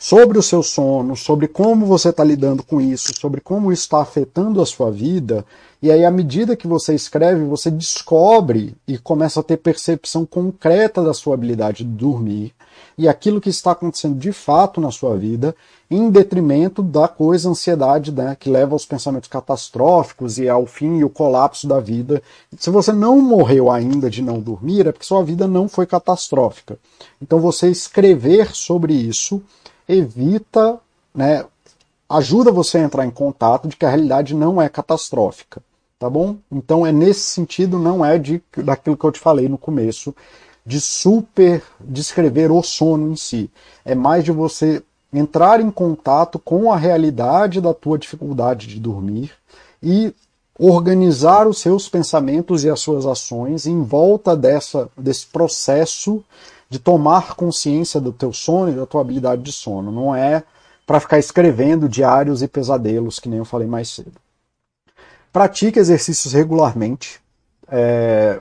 [0.00, 4.00] sobre o seu sono, sobre como você está lidando com isso, sobre como isso está
[4.00, 5.44] afetando a sua vida.
[5.82, 11.02] E aí, à medida que você escreve, você descobre e começa a ter percepção concreta
[11.02, 12.54] da sua habilidade de dormir
[12.96, 15.54] e aquilo que está acontecendo de fato na sua vida,
[15.90, 21.04] em detrimento da coisa ansiedade né, que leva aos pensamentos catastróficos e ao fim e
[21.04, 22.22] o colapso da vida.
[22.56, 26.78] Se você não morreu ainda de não dormir, é porque sua vida não foi catastrófica.
[27.20, 29.42] Então, você escrever sobre isso
[29.88, 30.78] evita,
[31.14, 31.44] né,
[32.08, 35.62] ajuda você a entrar em contato de que a realidade não é catastrófica,
[35.98, 36.36] tá bom?
[36.50, 40.14] Então é nesse sentido, não é de daquilo que eu te falei no começo,
[40.66, 43.50] de super descrever o sono em si.
[43.84, 49.32] É mais de você entrar em contato com a realidade da tua dificuldade de dormir
[49.82, 50.14] e
[50.58, 56.22] organizar os seus pensamentos e as suas ações em volta dessa, desse processo
[56.70, 59.90] de tomar consciência do teu sono e da tua habilidade de sono.
[59.90, 60.44] Não é
[60.86, 64.12] para ficar escrevendo diários e pesadelos, que nem eu falei mais cedo.
[65.32, 67.20] Pratique exercícios regularmente.
[67.68, 68.40] É...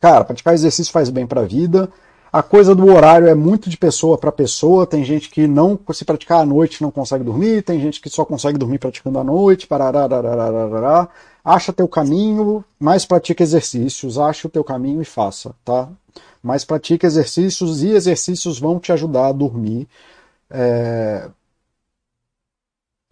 [0.00, 1.90] Cara, praticar exercício faz bem para a vida.
[2.32, 4.86] A coisa do horário é muito de pessoa para pessoa.
[4.86, 7.62] Tem gente que não, se praticar à noite, não consegue dormir.
[7.62, 9.68] Tem gente que só consegue dormir praticando à noite.
[11.44, 14.18] Acha teu caminho, mas pratica exercícios.
[14.18, 15.88] Acha o teu caminho e faça, tá?
[16.44, 19.88] Mas pratique exercícios e exercícios vão te ajudar a dormir.
[20.50, 21.30] É...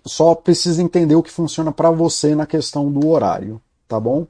[0.04, 3.58] Só precisa entender o que funciona para você na questão do horário,
[3.88, 4.26] tá bom?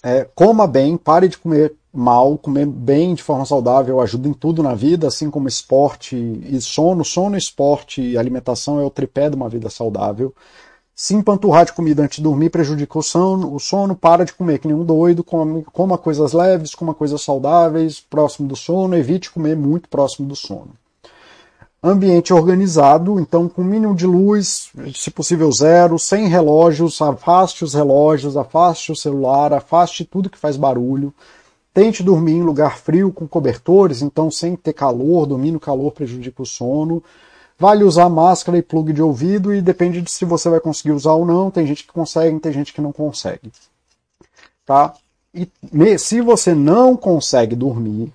[0.00, 4.62] É, coma bem, pare de comer mal, comer bem de forma saudável ajuda em tudo
[4.62, 7.04] na vida, assim como esporte e sono.
[7.04, 10.32] Sono, esporte e alimentação é o tripé de uma vida saudável.
[10.98, 14.58] Se empanturrar de comida antes de dormir prejudica o sono, o sono, para de comer
[14.58, 19.30] que nem um doido, come, coma coisas leves, coma coisas saudáveis, próximo do sono, evite
[19.30, 20.70] comer muito próximo do sono.
[21.82, 28.34] Ambiente organizado, então com mínimo de luz, se possível zero, sem relógios, afaste os relógios,
[28.34, 31.12] afaste o celular, afaste tudo que faz barulho.
[31.74, 36.40] Tente dormir em lugar frio com cobertores, então sem ter calor, dormir no calor prejudica
[36.40, 37.02] o sono.
[37.58, 41.12] Vale usar máscara e plug de ouvido e depende de se você vai conseguir usar
[41.12, 41.50] ou não.
[41.50, 43.50] Tem gente que consegue, tem gente que não consegue.
[44.64, 44.94] Tá?
[45.34, 45.48] E
[45.98, 48.12] se você não consegue dormir,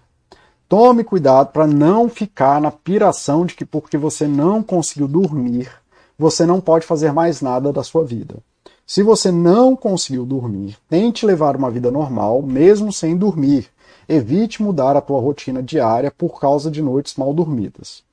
[0.70, 5.72] tome cuidado para não ficar na piração de que porque você não conseguiu dormir,
[6.18, 8.38] você não pode fazer mais nada da sua vida.
[8.86, 13.70] Se você não conseguiu dormir, tente levar uma vida normal, mesmo sem dormir.
[14.08, 18.04] Evite mudar a tua rotina diária por causa de noites mal dormidas.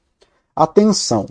[0.59, 1.26] Atenção!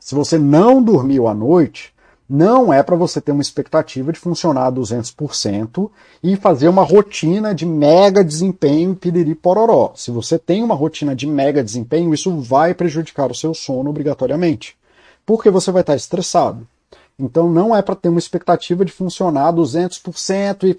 [0.00, 1.92] Se você não dormiu à noite,
[2.26, 5.90] não é para você ter uma expectativa de funcionar a 200%
[6.22, 9.92] e fazer uma rotina de mega desempenho piriri pororó.
[9.94, 14.78] Se você tem uma rotina de mega desempenho, isso vai prejudicar o seu sono obrigatoriamente,
[15.26, 16.66] porque você vai estar estressado.
[17.18, 20.74] Então não é para ter uma expectativa de funcionar 200% e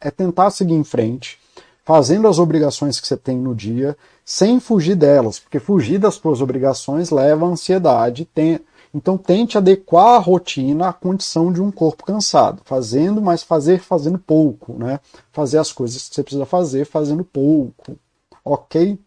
[0.00, 1.36] é tentar seguir em frente,
[1.84, 6.40] fazendo as obrigações que você tem no dia, sem fugir delas, porque fugir das suas
[6.40, 8.60] obrigações leva à ansiedade, tem,
[8.94, 14.18] então tente adequar a rotina à condição de um corpo cansado, fazendo, mas fazer fazendo
[14.18, 15.00] pouco, né?
[15.32, 17.96] Fazer as coisas que você precisa fazer fazendo pouco,
[18.44, 18.98] ok?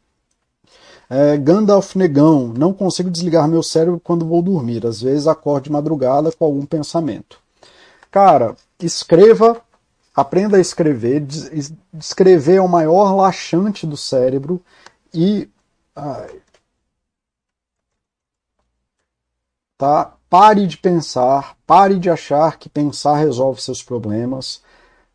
[1.10, 4.86] É, Gandalf Negão, não consigo desligar meu cérebro quando vou dormir.
[4.86, 7.40] Às vezes acordo de madrugada com algum pensamento.
[8.10, 9.62] Cara, escreva,
[10.16, 11.26] aprenda a escrever.
[11.98, 14.62] Escrever é o maior laxante do cérebro
[15.14, 15.50] e
[19.78, 20.14] tá?
[20.30, 24.62] Pare de pensar, pare de achar que pensar resolve seus problemas.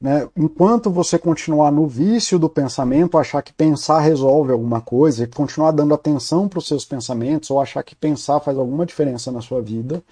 [0.01, 0.27] Né?
[0.35, 5.73] Enquanto você continuar no vício do pensamento, achar que pensar resolve alguma coisa, e continuar
[5.73, 9.61] dando atenção para os seus pensamentos, ou achar que pensar faz alguma diferença na sua
[9.61, 10.03] vida,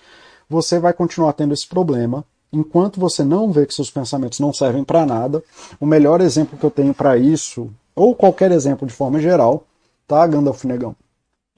[0.49, 2.25] você vai continuar tendo esse problema.
[2.53, 5.43] Enquanto você não vê que seus pensamentos não servem para nada,
[5.79, 9.65] o melhor exemplo que eu tenho para isso, ou qualquer exemplo de forma geral,
[10.07, 10.97] tá, Gandalf Negão?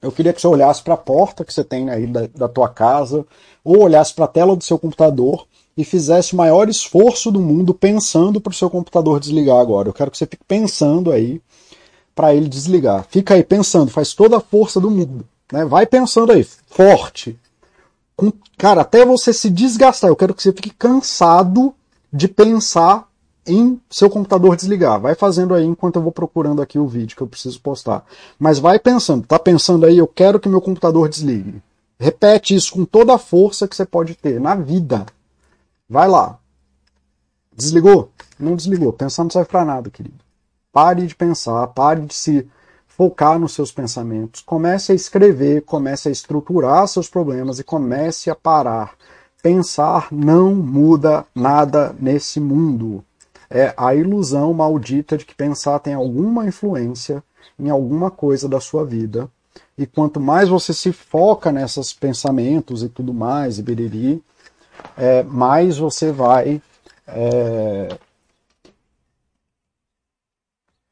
[0.01, 2.67] Eu queria que você olhasse para a porta que você tem aí da, da tua
[2.67, 3.25] casa,
[3.63, 5.45] ou olhasse para a tela do seu computador
[5.77, 9.89] e fizesse o maior esforço do mundo pensando para o seu computador desligar agora.
[9.89, 11.39] Eu quero que você fique pensando aí
[12.15, 13.05] para ele desligar.
[13.09, 15.25] Fica aí pensando, faz toda a força do mundo.
[15.51, 15.63] Né?
[15.65, 17.39] Vai pensando aí, forte.
[18.21, 20.11] Com, cara, até você se desgastar.
[20.11, 21.73] Eu quero que você fique cansado
[22.13, 23.09] de pensar
[23.47, 25.01] em seu computador desligar.
[25.01, 28.05] Vai fazendo aí enquanto eu vou procurando aqui o vídeo que eu preciso postar.
[28.37, 31.63] Mas vai pensando, tá pensando aí, eu quero que meu computador desligue.
[31.99, 35.03] Repete isso com toda a força que você pode ter na vida.
[35.89, 36.37] Vai lá.
[37.55, 38.11] Desligou?
[38.39, 38.93] Não desligou.
[38.93, 40.23] Pensar não serve para nada, querido.
[40.71, 42.47] Pare de pensar, pare de se
[43.01, 44.41] focar nos seus pensamentos.
[44.41, 48.93] Comece a escrever, comece a estruturar seus problemas e comece a parar.
[49.41, 53.03] Pensar não muda nada nesse mundo
[53.51, 57.23] é a ilusão maldita de que pensar tem alguma influência
[57.59, 59.27] em alguma coisa da sua vida.
[59.75, 64.23] E quanto mais você se foca nesses pensamentos e tudo mais, e biriri,
[64.95, 66.61] é, mais você vai
[67.07, 67.97] é,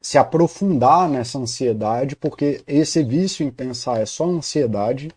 [0.00, 5.14] se aprofundar nessa ansiedade, porque esse vício em pensar é só ansiedade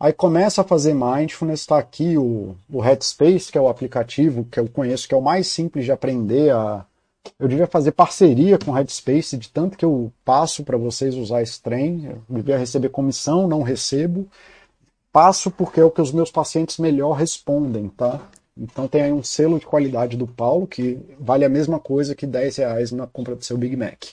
[0.00, 4.58] Aí começa a fazer mindfulness, está aqui o, o Headspace, que é o aplicativo que
[4.58, 6.86] eu conheço, que é o mais simples de aprender a.
[7.38, 11.42] Eu devia fazer parceria com o Headspace, de tanto que eu passo para vocês usar
[11.42, 12.06] esse trem.
[12.06, 14.26] Eu devia receber comissão, não recebo.
[15.12, 18.22] Passo porque é o que os meus pacientes melhor respondem, tá?
[18.56, 22.26] Então tem aí um selo de qualidade do Paulo, que vale a mesma coisa que
[22.26, 24.04] 10 reais na compra do seu Big Mac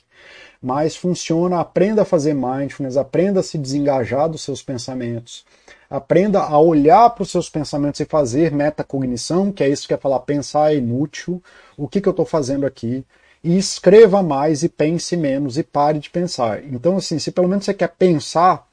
[0.61, 1.59] mas funciona.
[1.59, 5.45] Aprenda a fazer mindfulness, aprenda a se desengajar dos seus pensamentos,
[5.89, 9.97] aprenda a olhar para os seus pensamentos e fazer metacognição, que é isso que é
[9.97, 11.41] falar pensar é inútil,
[11.77, 13.05] o que, que eu estou fazendo aqui,
[13.43, 16.63] e escreva mais e pense menos e pare de pensar.
[16.65, 18.66] Então, assim, se pelo menos você quer pensar,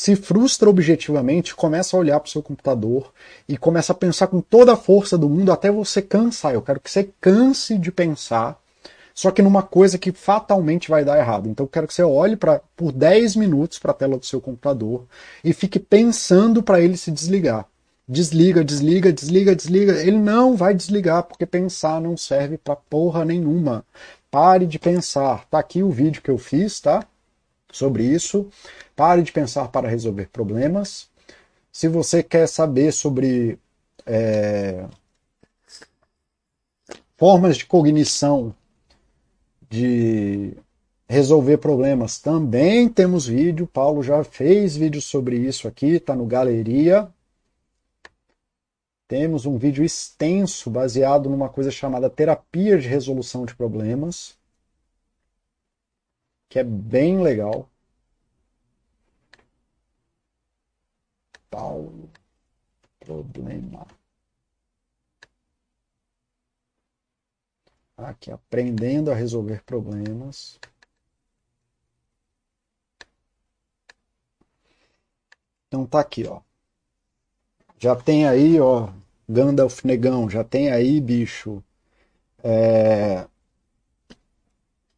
[0.00, 3.12] se frustra objetivamente, começa a olhar para o seu computador
[3.46, 6.54] e começa a pensar com toda a força do mundo até você cansar.
[6.54, 8.58] Eu quero que você canse de pensar
[9.14, 11.50] só que numa coisa que fatalmente vai dar errado.
[11.50, 14.40] Então eu quero que você olhe pra, por 10 minutos para a tela do seu
[14.40, 15.04] computador
[15.44, 17.66] e fique pensando para ele se desligar.
[18.08, 19.92] Desliga, desliga, desliga, desliga.
[20.00, 23.84] Ele não vai desligar porque pensar não serve para porra nenhuma.
[24.30, 25.44] Pare de pensar.
[25.50, 27.04] Tá aqui o vídeo que eu fiz, tá?
[27.70, 28.48] Sobre isso.
[29.00, 31.08] Pare de pensar para resolver problemas.
[31.72, 33.58] Se você quer saber sobre
[34.04, 34.86] é,
[37.16, 38.54] formas de cognição
[39.70, 40.54] de
[41.08, 43.66] resolver problemas também temos vídeo.
[43.66, 47.08] Paulo já fez vídeo sobre isso aqui, está no Galeria.
[49.08, 54.36] Temos um vídeo extenso baseado numa coisa chamada terapia de resolução de problemas,
[56.50, 57.69] que é bem legal.
[61.50, 62.08] Paulo,
[63.00, 63.86] problema.
[67.96, 70.58] Aqui, aprendendo a resolver problemas.
[75.68, 76.40] Então tá aqui, ó.
[77.78, 78.90] Já tem aí, ó,
[79.28, 81.62] Gandalf Negão, já tem aí, bicho,
[82.42, 83.26] é...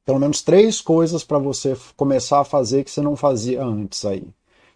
[0.05, 4.27] pelo menos três coisas para você começar a fazer que você não fazia antes aí.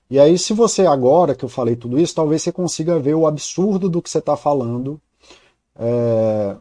[0.09, 3.27] E aí, se você, agora que eu falei tudo isso, talvez você consiga ver o
[3.27, 5.01] absurdo do que você está falando,
[5.79, 6.57] é,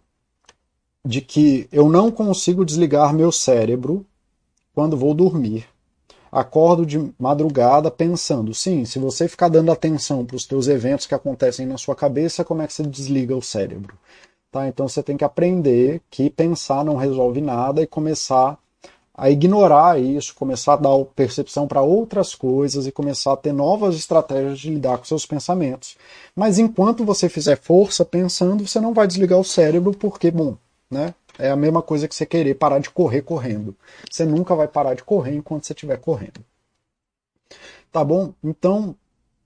[1.05, 4.05] de que eu não consigo desligar meu cérebro
[4.73, 5.65] quando vou dormir.
[6.31, 11.15] Acordo de madrugada pensando, sim, se você ficar dando atenção para os teus eventos que
[11.15, 13.97] acontecem na sua cabeça, como é que você desliga o cérebro?
[14.51, 14.67] Tá?
[14.67, 18.57] Então você tem que aprender que pensar não resolve nada e começar
[19.17, 23.95] a ignorar isso, começar a dar percepção para outras coisas e começar a ter novas
[23.95, 25.97] estratégias de lidar com seus pensamentos.
[26.35, 30.57] Mas enquanto você fizer força pensando, você não vai desligar o cérebro porque, bom,
[30.91, 31.13] né?
[31.37, 33.75] É a mesma coisa que você querer parar de correr correndo.
[34.09, 36.43] Você nunca vai parar de correr enquanto você estiver correndo.
[37.91, 38.33] Tá bom?
[38.43, 38.95] Então,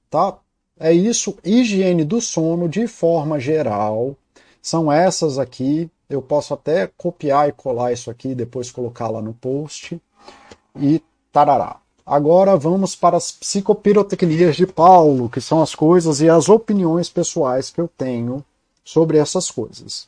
[0.09, 0.37] tá?
[0.79, 1.37] É isso.
[1.43, 4.15] Higiene do sono de forma geral.
[4.61, 9.33] São essas aqui eu posso até copiar e colar isso aqui, depois colocar lá no
[9.33, 10.01] post.
[10.75, 11.01] E
[11.31, 11.77] tarará.
[12.05, 17.69] Agora vamos para as psicopirotecnias de Paulo, que são as coisas e as opiniões pessoais
[17.69, 18.43] que eu tenho
[18.83, 20.07] sobre essas coisas.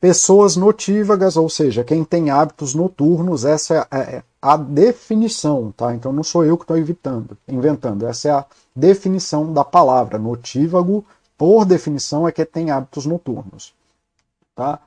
[0.00, 5.94] Pessoas notívagas, ou seja, quem tem hábitos noturnos, essa é, é a definição, tá?
[5.94, 10.18] Então não sou eu que estou inventando, essa é a definição da palavra.
[10.18, 11.04] Notívago,
[11.36, 13.72] por definição, é que tem hábitos noturnos,
[14.56, 14.80] tá?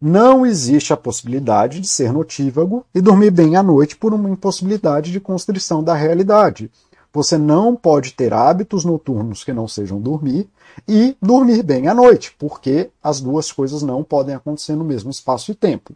[0.00, 5.10] Não existe a possibilidade de ser notívago e dormir bem à noite por uma impossibilidade
[5.10, 6.70] de constrição da realidade.
[7.12, 10.50] Você não pode ter hábitos noturnos que não sejam dormir
[10.86, 15.50] e dormir bem à noite, porque as duas coisas não podem acontecer no mesmo espaço
[15.50, 15.94] e tempo.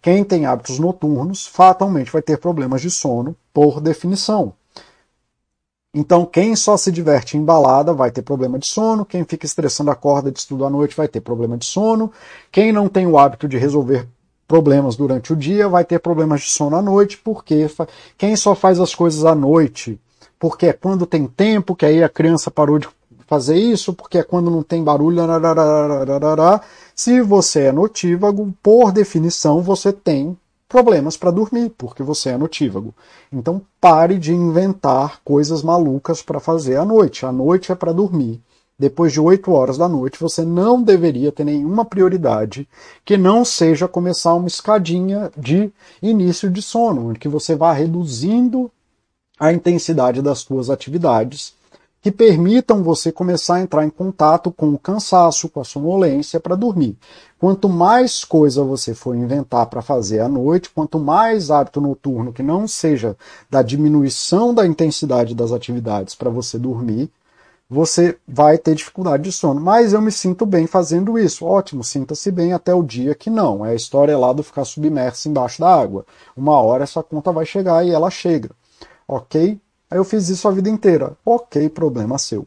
[0.00, 4.52] Quem tem hábitos noturnos fatalmente vai ter problemas de sono, por definição.
[5.94, 9.90] Então, quem só se diverte em balada vai ter problema de sono, quem fica estressando
[9.90, 12.10] a corda de estudo à noite vai ter problema de sono,
[12.50, 14.08] quem não tem o hábito de resolver
[14.48, 17.66] problemas durante o dia vai ter problemas de sono à noite, porque
[18.16, 20.00] quem só faz as coisas à noite,
[20.38, 22.88] porque é quando tem tempo, que aí a criança parou de
[23.26, 25.20] fazer isso, porque é quando não tem barulho,
[26.94, 30.38] se você é notívago, por definição, você tem
[30.72, 32.94] problemas para dormir, porque você é notívago.
[33.30, 37.26] Então pare de inventar coisas malucas para fazer à noite.
[37.26, 38.40] A noite é para dormir.
[38.78, 42.66] Depois de 8 horas da noite, você não deveria ter nenhuma prioridade
[43.04, 45.70] que não seja começar uma escadinha de
[46.02, 48.70] início de sono, onde que você vá reduzindo
[49.38, 51.54] a intensidade das suas atividades
[52.02, 56.56] que permitam você começar a entrar em contato com o cansaço, com a sonolência para
[56.56, 56.98] dormir.
[57.38, 62.42] Quanto mais coisa você for inventar para fazer à noite, quanto mais hábito noturno que
[62.42, 63.16] não seja
[63.48, 67.08] da diminuição da intensidade das atividades para você dormir,
[67.70, 69.60] você vai ter dificuldade de sono.
[69.60, 71.46] Mas eu me sinto bem fazendo isso.
[71.46, 73.64] Ótimo, sinta-se bem até o dia que não.
[73.64, 76.04] É a história lá do ficar submerso embaixo da água.
[76.36, 78.50] Uma hora essa conta vai chegar e ela chega.
[79.06, 79.58] Ok?
[79.92, 81.18] Aí eu fiz isso a vida inteira.
[81.22, 82.46] Ok, problema seu.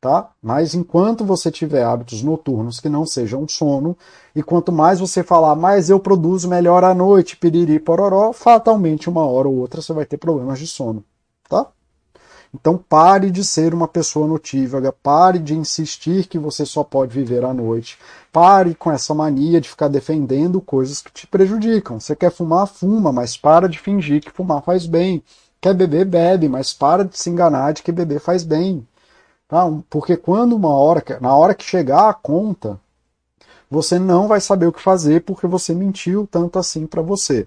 [0.00, 0.30] Tá?
[0.42, 3.94] Mas enquanto você tiver hábitos noturnos que não sejam sono,
[4.34, 9.26] e quanto mais você falar, mais eu produzo melhor à noite, piriri, pororó, fatalmente uma
[9.26, 11.04] hora ou outra você vai ter problemas de sono.
[11.46, 11.66] Tá?
[12.54, 17.44] Então pare de ser uma pessoa notívaga, pare de insistir que você só pode viver
[17.44, 17.98] à noite,
[18.32, 22.00] pare com essa mania de ficar defendendo coisas que te prejudicam.
[22.00, 25.22] Você quer fumar, fuma, mas para de fingir que fumar faz bem.
[25.60, 28.86] Quer beber, bebe, mas para de se enganar de que beber faz bem.
[29.46, 29.64] Tá?
[29.90, 32.80] Porque quando uma hora, na hora que chegar a conta,
[33.70, 37.46] você não vai saber o que fazer porque você mentiu tanto assim para você.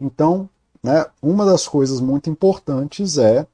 [0.00, 0.48] Então,
[0.82, 3.46] né, uma das coisas muito importantes é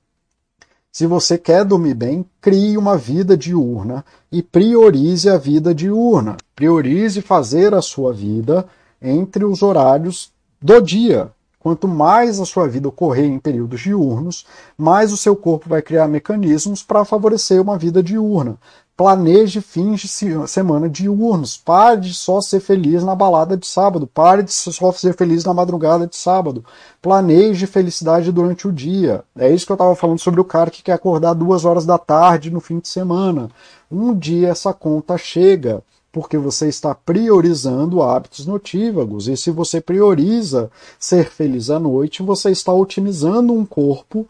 [0.93, 6.37] se você quer dormir bem, crie uma vida diurna e priorize a vida diurna.
[6.57, 8.67] Priorize fazer a sua vida
[9.01, 11.31] entre os horários do dia.
[11.61, 14.47] Quanto mais a sua vida ocorrer em períodos diurnos,
[14.79, 18.57] mais o seu corpo vai criar mecanismos para favorecer uma vida diurna.
[18.97, 20.09] Planeje fins de
[20.49, 21.59] semana diurnos.
[21.59, 24.07] Pare de só ser feliz na balada de sábado.
[24.07, 26.65] Pare de só ser feliz na madrugada de sábado.
[27.01, 29.23] Planeje felicidade durante o dia.
[29.39, 31.99] É isso que eu estava falando sobre o cara que quer acordar duas horas da
[31.99, 33.51] tarde no fim de semana.
[33.91, 35.83] Um dia essa conta chega
[36.13, 39.29] porque você está priorizando hábitos notívagos.
[39.29, 44.27] E se você prioriza ser feliz à noite, você está otimizando um corpo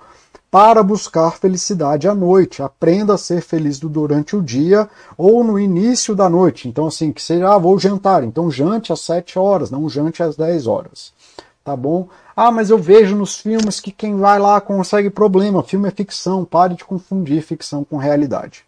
[0.51, 2.63] para buscar felicidade à noite.
[2.63, 6.69] Aprenda a ser feliz durante o dia ou no início da noite.
[6.69, 8.25] Então, assim, que seja, ah, vou jantar.
[8.25, 11.13] Então, jante às 7 horas, não jante às 10 horas.
[11.63, 12.09] Tá bom?
[12.35, 15.63] Ah, mas eu vejo nos filmes que quem vai lá consegue problema.
[15.63, 16.45] Filme é ficção.
[16.45, 18.65] Pare de confundir ficção com realidade.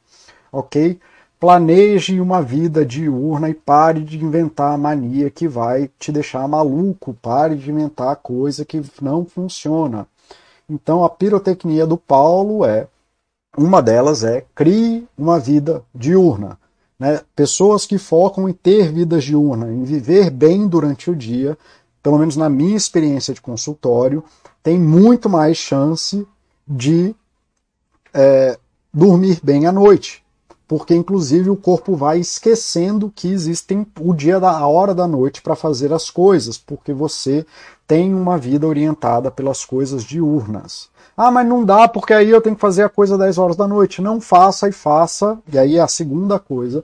[0.53, 1.01] Ok?
[1.43, 7.19] Planeje uma vida diurna e pare de inventar a mania que vai te deixar maluco.
[7.21, 10.07] Pare de inventar coisa que não funciona.
[10.71, 12.87] Então a pirotecnia do Paulo é
[13.59, 16.57] Uma delas é crie uma vida diurna.
[16.97, 17.21] Né?
[17.35, 21.59] Pessoas que focam em ter vidas diurnas, em viver bem durante o dia,
[22.01, 24.23] pelo menos na minha experiência de consultório,
[24.63, 26.25] tem muito mais chance
[26.69, 27.17] de
[28.15, 28.57] é,
[28.95, 30.22] dormir bem à noite.
[30.73, 35.43] Porque, inclusive, o corpo vai esquecendo que existem o dia da a hora da noite
[35.43, 37.45] para fazer as coisas, porque você
[37.87, 40.89] tem uma vida orientada pelas coisas diurnas.
[41.15, 43.69] Ah, mas não dá porque aí eu tenho que fazer a coisa 10 horas da
[43.69, 44.01] noite.
[44.01, 45.39] Não faça e faça.
[45.53, 46.83] E aí é a segunda coisa.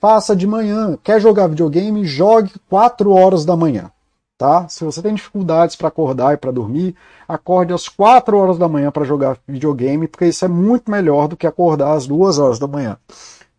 [0.00, 0.98] Faça de manhã.
[1.00, 2.04] Quer jogar videogame?
[2.04, 3.92] Jogue 4 horas da manhã.
[4.40, 4.66] Tá?
[4.70, 6.96] Se você tem dificuldades para acordar e para dormir,
[7.28, 11.36] acorde às 4 horas da manhã para jogar videogame, porque isso é muito melhor do
[11.36, 12.96] que acordar às 2 horas da manhã.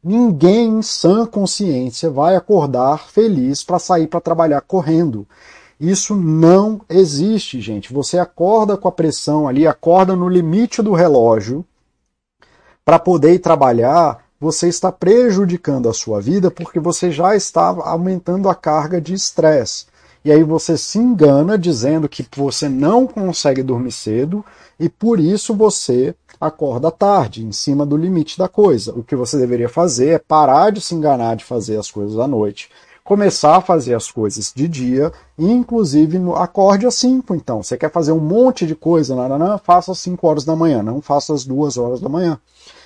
[0.04, 5.28] Ninguém em sã consciência vai acordar feliz para sair para trabalhar correndo.
[5.80, 7.94] Isso não existe, gente.
[7.94, 11.64] Você acorda com a pressão ali, acorda no limite do relógio
[12.84, 18.50] para poder ir trabalhar, você está prejudicando a sua vida porque você já está aumentando
[18.50, 19.91] a carga de estresse.
[20.24, 24.46] E aí você se engana dizendo que você não consegue dormir cedo
[24.80, 28.94] e por isso você acorda tarde, em cima do limite da coisa.
[28.94, 32.28] O que você deveria fazer é parar de se enganar de fazer as coisas à
[32.28, 32.70] noite
[33.04, 37.62] começar a fazer as coisas de dia, inclusive no acorde às 5, então.
[37.62, 41.02] Você quer fazer um monte de coisa, não, faça às 5 horas da manhã, não
[41.02, 42.40] faça às 2 horas da manhã.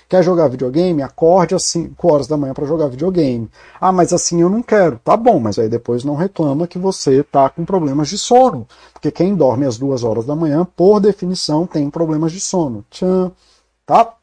[0.07, 1.01] Quer jogar videogame?
[1.01, 3.49] Acorde às 5 horas da manhã para jogar videogame.
[3.81, 4.99] Ah, mas assim eu não quero.
[5.03, 8.67] Tá bom, mas aí depois não reclama que você tá com problemas de sono.
[8.93, 12.85] Porque quem dorme às 2 horas da manhã, por definição, tem problemas de sono.
[12.89, 13.31] Tchan.
[13.85, 14.13] Tá?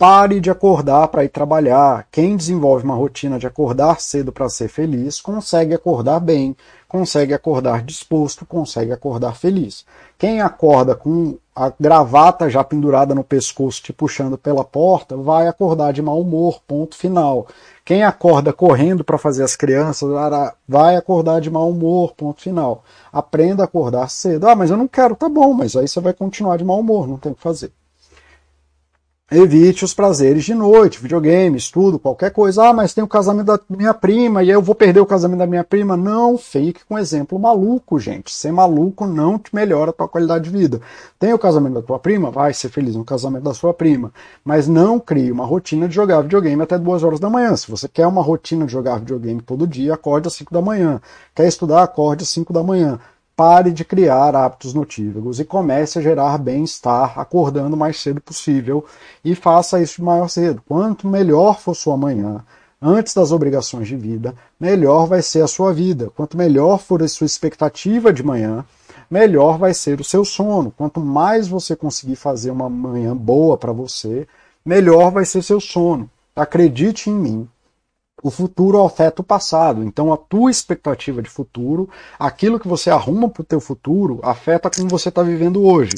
[0.00, 2.06] Pare de acordar para ir trabalhar.
[2.10, 6.56] Quem desenvolve uma rotina de acordar cedo para ser feliz, consegue acordar bem,
[6.88, 9.84] consegue acordar disposto, consegue acordar feliz.
[10.16, 15.92] Quem acorda com a gravata já pendurada no pescoço, te puxando pela porta, vai acordar
[15.92, 17.46] de mau humor, ponto final.
[17.84, 20.08] Quem acorda correndo para fazer as crianças,
[20.66, 22.84] vai acordar de mau humor, ponto final.
[23.12, 24.48] Aprenda a acordar cedo.
[24.48, 27.06] Ah, mas eu não quero, tá bom, mas aí você vai continuar de mau humor,
[27.06, 27.70] não tem o que fazer.
[29.32, 32.64] Evite os prazeres de noite, videogame, estudo, qualquer coisa.
[32.64, 35.38] Ah, mas tem o casamento da minha prima e aí eu vou perder o casamento
[35.38, 35.96] da minha prima.
[35.96, 38.34] Não fique com exemplo maluco, gente.
[38.34, 40.80] Ser maluco não te melhora a tua qualidade de vida.
[41.16, 42.28] Tem o casamento da tua prima?
[42.28, 44.12] Vai ser feliz no casamento da sua prima.
[44.44, 47.54] Mas não crie uma rotina de jogar videogame até duas horas da manhã.
[47.54, 51.00] Se você quer uma rotina de jogar videogame todo dia, acorde às 5 da manhã.
[51.36, 51.84] Quer estudar?
[51.84, 52.98] Acorde às 5 da manhã
[53.40, 58.84] pare de criar hábitos notívagos e comece a gerar bem-estar acordando o mais cedo possível
[59.24, 60.62] e faça isso de maior cedo.
[60.68, 62.44] Quanto melhor for sua manhã,
[62.82, 66.10] antes das obrigações de vida, melhor vai ser a sua vida.
[66.14, 68.62] Quanto melhor for a sua expectativa de manhã,
[69.10, 70.70] melhor vai ser o seu sono.
[70.76, 74.28] Quanto mais você conseguir fazer uma manhã boa para você,
[74.62, 76.10] melhor vai ser seu sono.
[76.36, 77.48] Acredite em mim,
[78.22, 79.82] o futuro afeta o passado.
[79.82, 84.70] Então a tua expectativa de futuro, aquilo que você arruma para o teu futuro, afeta
[84.70, 85.94] como você está vivendo hoje.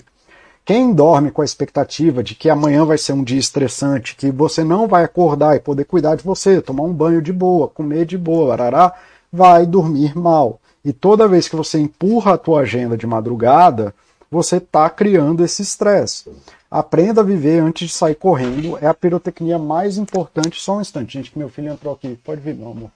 [0.65, 4.63] Quem dorme com a expectativa de que amanhã vai ser um dia estressante, que você
[4.63, 8.17] não vai acordar e poder cuidar de você, tomar um banho de boa, comer de
[8.17, 8.95] boa, arará,
[9.33, 10.61] vai dormir mal.
[10.85, 13.93] E toda vez que você empurra a tua agenda de madrugada,
[14.31, 16.31] você está criando esse estresse.
[16.73, 18.79] Aprenda a viver antes de sair correndo.
[18.79, 20.59] É a pirotecnia mais importante.
[20.59, 22.17] Só um instante, gente, que meu filho entrou aqui.
[22.17, 22.91] Pode vir, meu amor.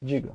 [0.00, 0.32] Diga.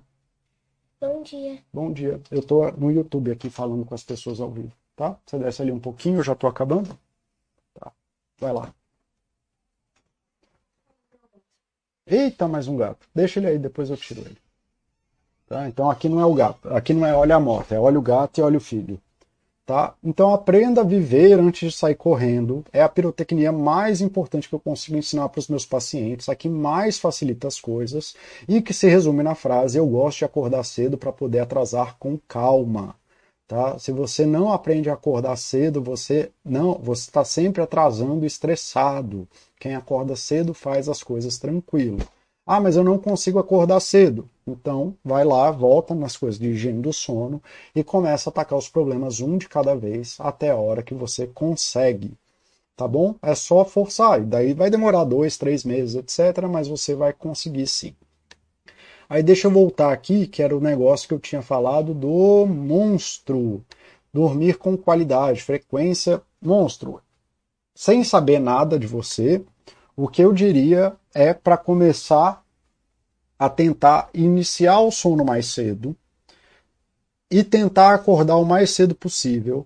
[1.02, 1.64] Bom dia.
[1.74, 2.22] Bom dia.
[2.30, 5.18] Eu tô no YouTube aqui falando com as pessoas ao vivo, tá?
[5.26, 6.96] Você desce ali um pouquinho, eu já tô acabando.
[7.74, 7.92] Tá.
[8.40, 8.72] Vai lá.
[12.06, 13.08] Eita, mais um gato.
[13.16, 14.38] Deixa ele aí, depois eu tiro ele.
[15.48, 15.68] Tá?
[15.68, 16.72] Então aqui não é o gato.
[16.72, 19.02] Aqui não é olha a moto, é olha o gato e olha o filho.
[19.66, 19.96] Tá?
[20.04, 22.64] Então aprenda a viver antes de sair correndo.
[22.72, 26.48] É a pirotecnia mais importante que eu consigo ensinar para os meus pacientes, a que
[26.48, 28.16] mais facilita as coisas
[28.48, 32.20] e que se resume na frase: eu gosto de acordar cedo para poder atrasar com
[32.28, 32.96] calma.
[33.48, 33.78] Tá?
[33.80, 39.28] Se você não aprende a acordar cedo, você não, você está sempre atrasando, estressado.
[39.60, 42.00] Quem acorda cedo faz as coisas tranquilo.
[42.46, 44.30] Ah, mas eu não consigo acordar cedo.
[44.46, 47.42] Então, vai lá, volta nas coisas de higiene do sono
[47.76, 51.26] e começa a atacar os problemas um de cada vez até a hora que você
[51.26, 52.14] consegue.
[52.78, 53.16] Tá bom?
[53.22, 54.22] É só forçar.
[54.22, 56.48] E daí vai demorar dois, três meses, etc.
[56.48, 57.96] Mas você vai conseguir sim.
[59.10, 63.64] Aí deixa eu voltar aqui, que era o negócio que eu tinha falado do monstro.
[64.14, 67.02] Dormir com qualidade, frequência, monstro.
[67.74, 69.44] Sem saber nada de você,
[69.96, 72.44] o que eu diria é para começar
[73.40, 75.96] a tentar iniciar o sono mais cedo
[77.32, 79.66] e tentar acordar o mais cedo possível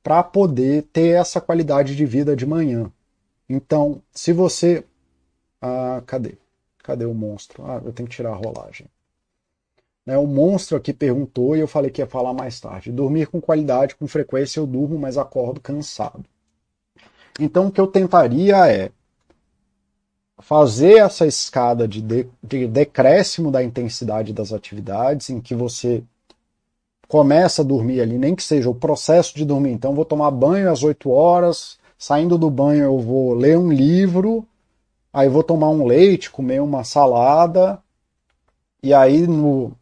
[0.00, 2.90] para poder ter essa qualidade de vida de manhã.
[3.48, 4.84] Então, se você.
[5.60, 6.36] Ah, cadê?
[6.82, 7.64] Cadê o monstro?
[7.66, 8.86] Ah, eu tenho que tirar a rolagem.
[10.06, 12.92] Né, o monstro aqui perguntou e eu falei que ia falar mais tarde.
[12.92, 16.24] Dormir com qualidade, com frequência eu durmo, mas acordo cansado.
[17.40, 18.92] Então, o que eu tentaria é
[20.40, 26.02] fazer essa escada de, de, de decréscimo da intensidade das atividades, em que você
[27.08, 29.72] começa a dormir ali, nem que seja o processo de dormir.
[29.72, 34.46] Então, vou tomar banho às 8 horas, saindo do banho eu vou ler um livro,
[35.12, 37.78] aí vou tomar um leite, comer uma salada,
[38.82, 39.72] e aí no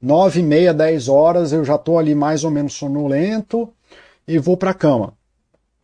[0.00, 3.72] 9 e meia, 10 horas eu já estou ali mais ou menos sonolento
[4.26, 5.14] e vou para a cama.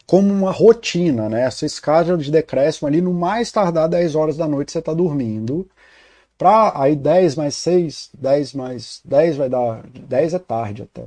[0.09, 1.43] Como uma rotina, né?
[1.43, 5.69] Essa escada de decréscimo ali, no mais tardar 10 horas da noite você está dormindo.
[6.39, 9.85] Pra, aí 10 mais 6, 10 mais 10 vai dar.
[9.87, 11.05] 10 é tarde até.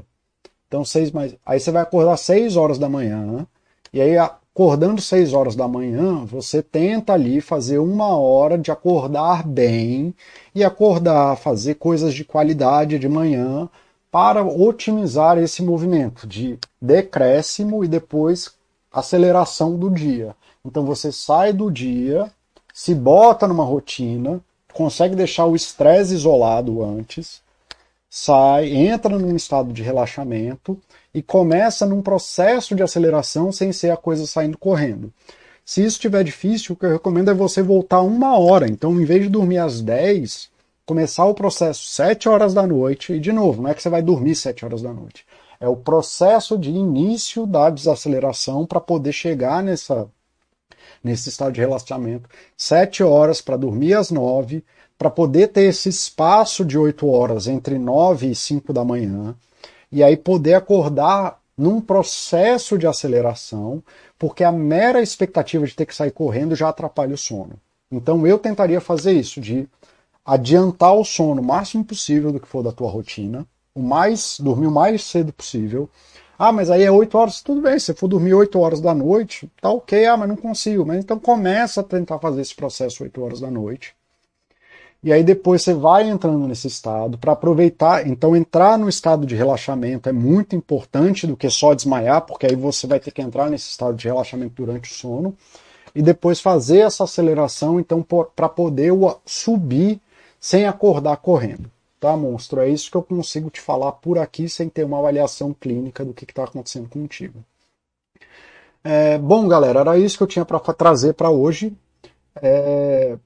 [0.67, 1.35] Então 6 mais.
[1.45, 3.47] Aí você vai acordar 6 horas da manhã.
[3.91, 9.47] E aí, acordando 6 horas da manhã, você tenta ali fazer uma hora de acordar
[9.47, 10.13] bem
[10.53, 13.67] e acordar, fazer coisas de qualidade de manhã
[14.11, 18.51] para otimizar esse movimento de decréscimo e depois
[18.91, 20.35] aceleração do dia.
[20.65, 22.31] Então você sai do dia,
[22.73, 24.39] se bota numa rotina,
[24.73, 27.41] consegue deixar o estresse isolado antes,
[28.09, 30.77] sai, entra num estado de relaxamento
[31.13, 35.11] e começa num processo de aceleração sem ser a coisa saindo correndo.
[35.63, 38.67] Se isso estiver difícil, o que eu recomendo é você voltar uma hora.
[38.67, 40.49] Então, em vez de dormir às 10,
[40.85, 44.01] começar o processo 7 horas da noite, e de novo, não é que você vai
[44.01, 45.25] dormir 7 horas da noite.
[45.61, 50.09] É o processo de início da desaceleração para poder chegar nessa
[51.03, 54.63] nesse estado de relaxamento, sete horas para dormir às nove,
[54.97, 59.35] para poder ter esse espaço de oito horas entre nove e cinco da manhã,
[59.91, 63.83] e aí poder acordar num processo de aceleração,
[64.17, 67.53] porque a mera expectativa de ter que sair correndo já atrapalha o sono.
[67.91, 69.67] Então eu tentaria fazer isso, de
[70.25, 74.67] adiantar o sono o máximo possível do que for da tua rotina, o mais dormir
[74.67, 75.89] o mais cedo possível,
[76.43, 79.47] ah, mas aí é 8 horas, tudo bem, se for dormir 8 horas da noite,
[79.61, 80.83] tá ok, ah, mas não consigo.
[80.83, 83.95] Mas então começa a tentar fazer esse processo 8 horas da noite.
[85.03, 88.07] E aí depois você vai entrando nesse estado para aproveitar.
[88.07, 92.55] Então entrar no estado de relaxamento é muito importante do que só desmaiar, porque aí
[92.55, 95.37] você vai ter que entrar nesse estado de relaxamento durante o sono
[95.93, 98.01] e depois fazer essa aceleração então
[98.35, 98.91] para poder
[99.27, 100.01] subir
[100.39, 101.69] sem acordar correndo
[102.01, 102.59] tá, monstro?
[102.59, 106.13] É isso que eu consigo te falar por aqui sem ter uma avaliação clínica do
[106.13, 107.45] que está acontecendo contigo.
[108.83, 111.71] É, bom, galera, era isso que eu tinha para trazer para hoje.
[112.41, 113.17] É,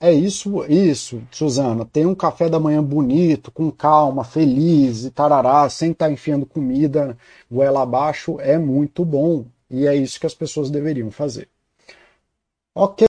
[0.00, 1.84] é isso, isso, Suzana.
[1.84, 6.46] Tem um café da manhã bonito, com calma, feliz e tarará, sem estar tá enfiando
[6.46, 7.16] comida
[7.50, 9.44] goela abaixo, é muito bom.
[9.70, 11.48] E é isso que as pessoas deveriam fazer.
[12.74, 13.00] Ok.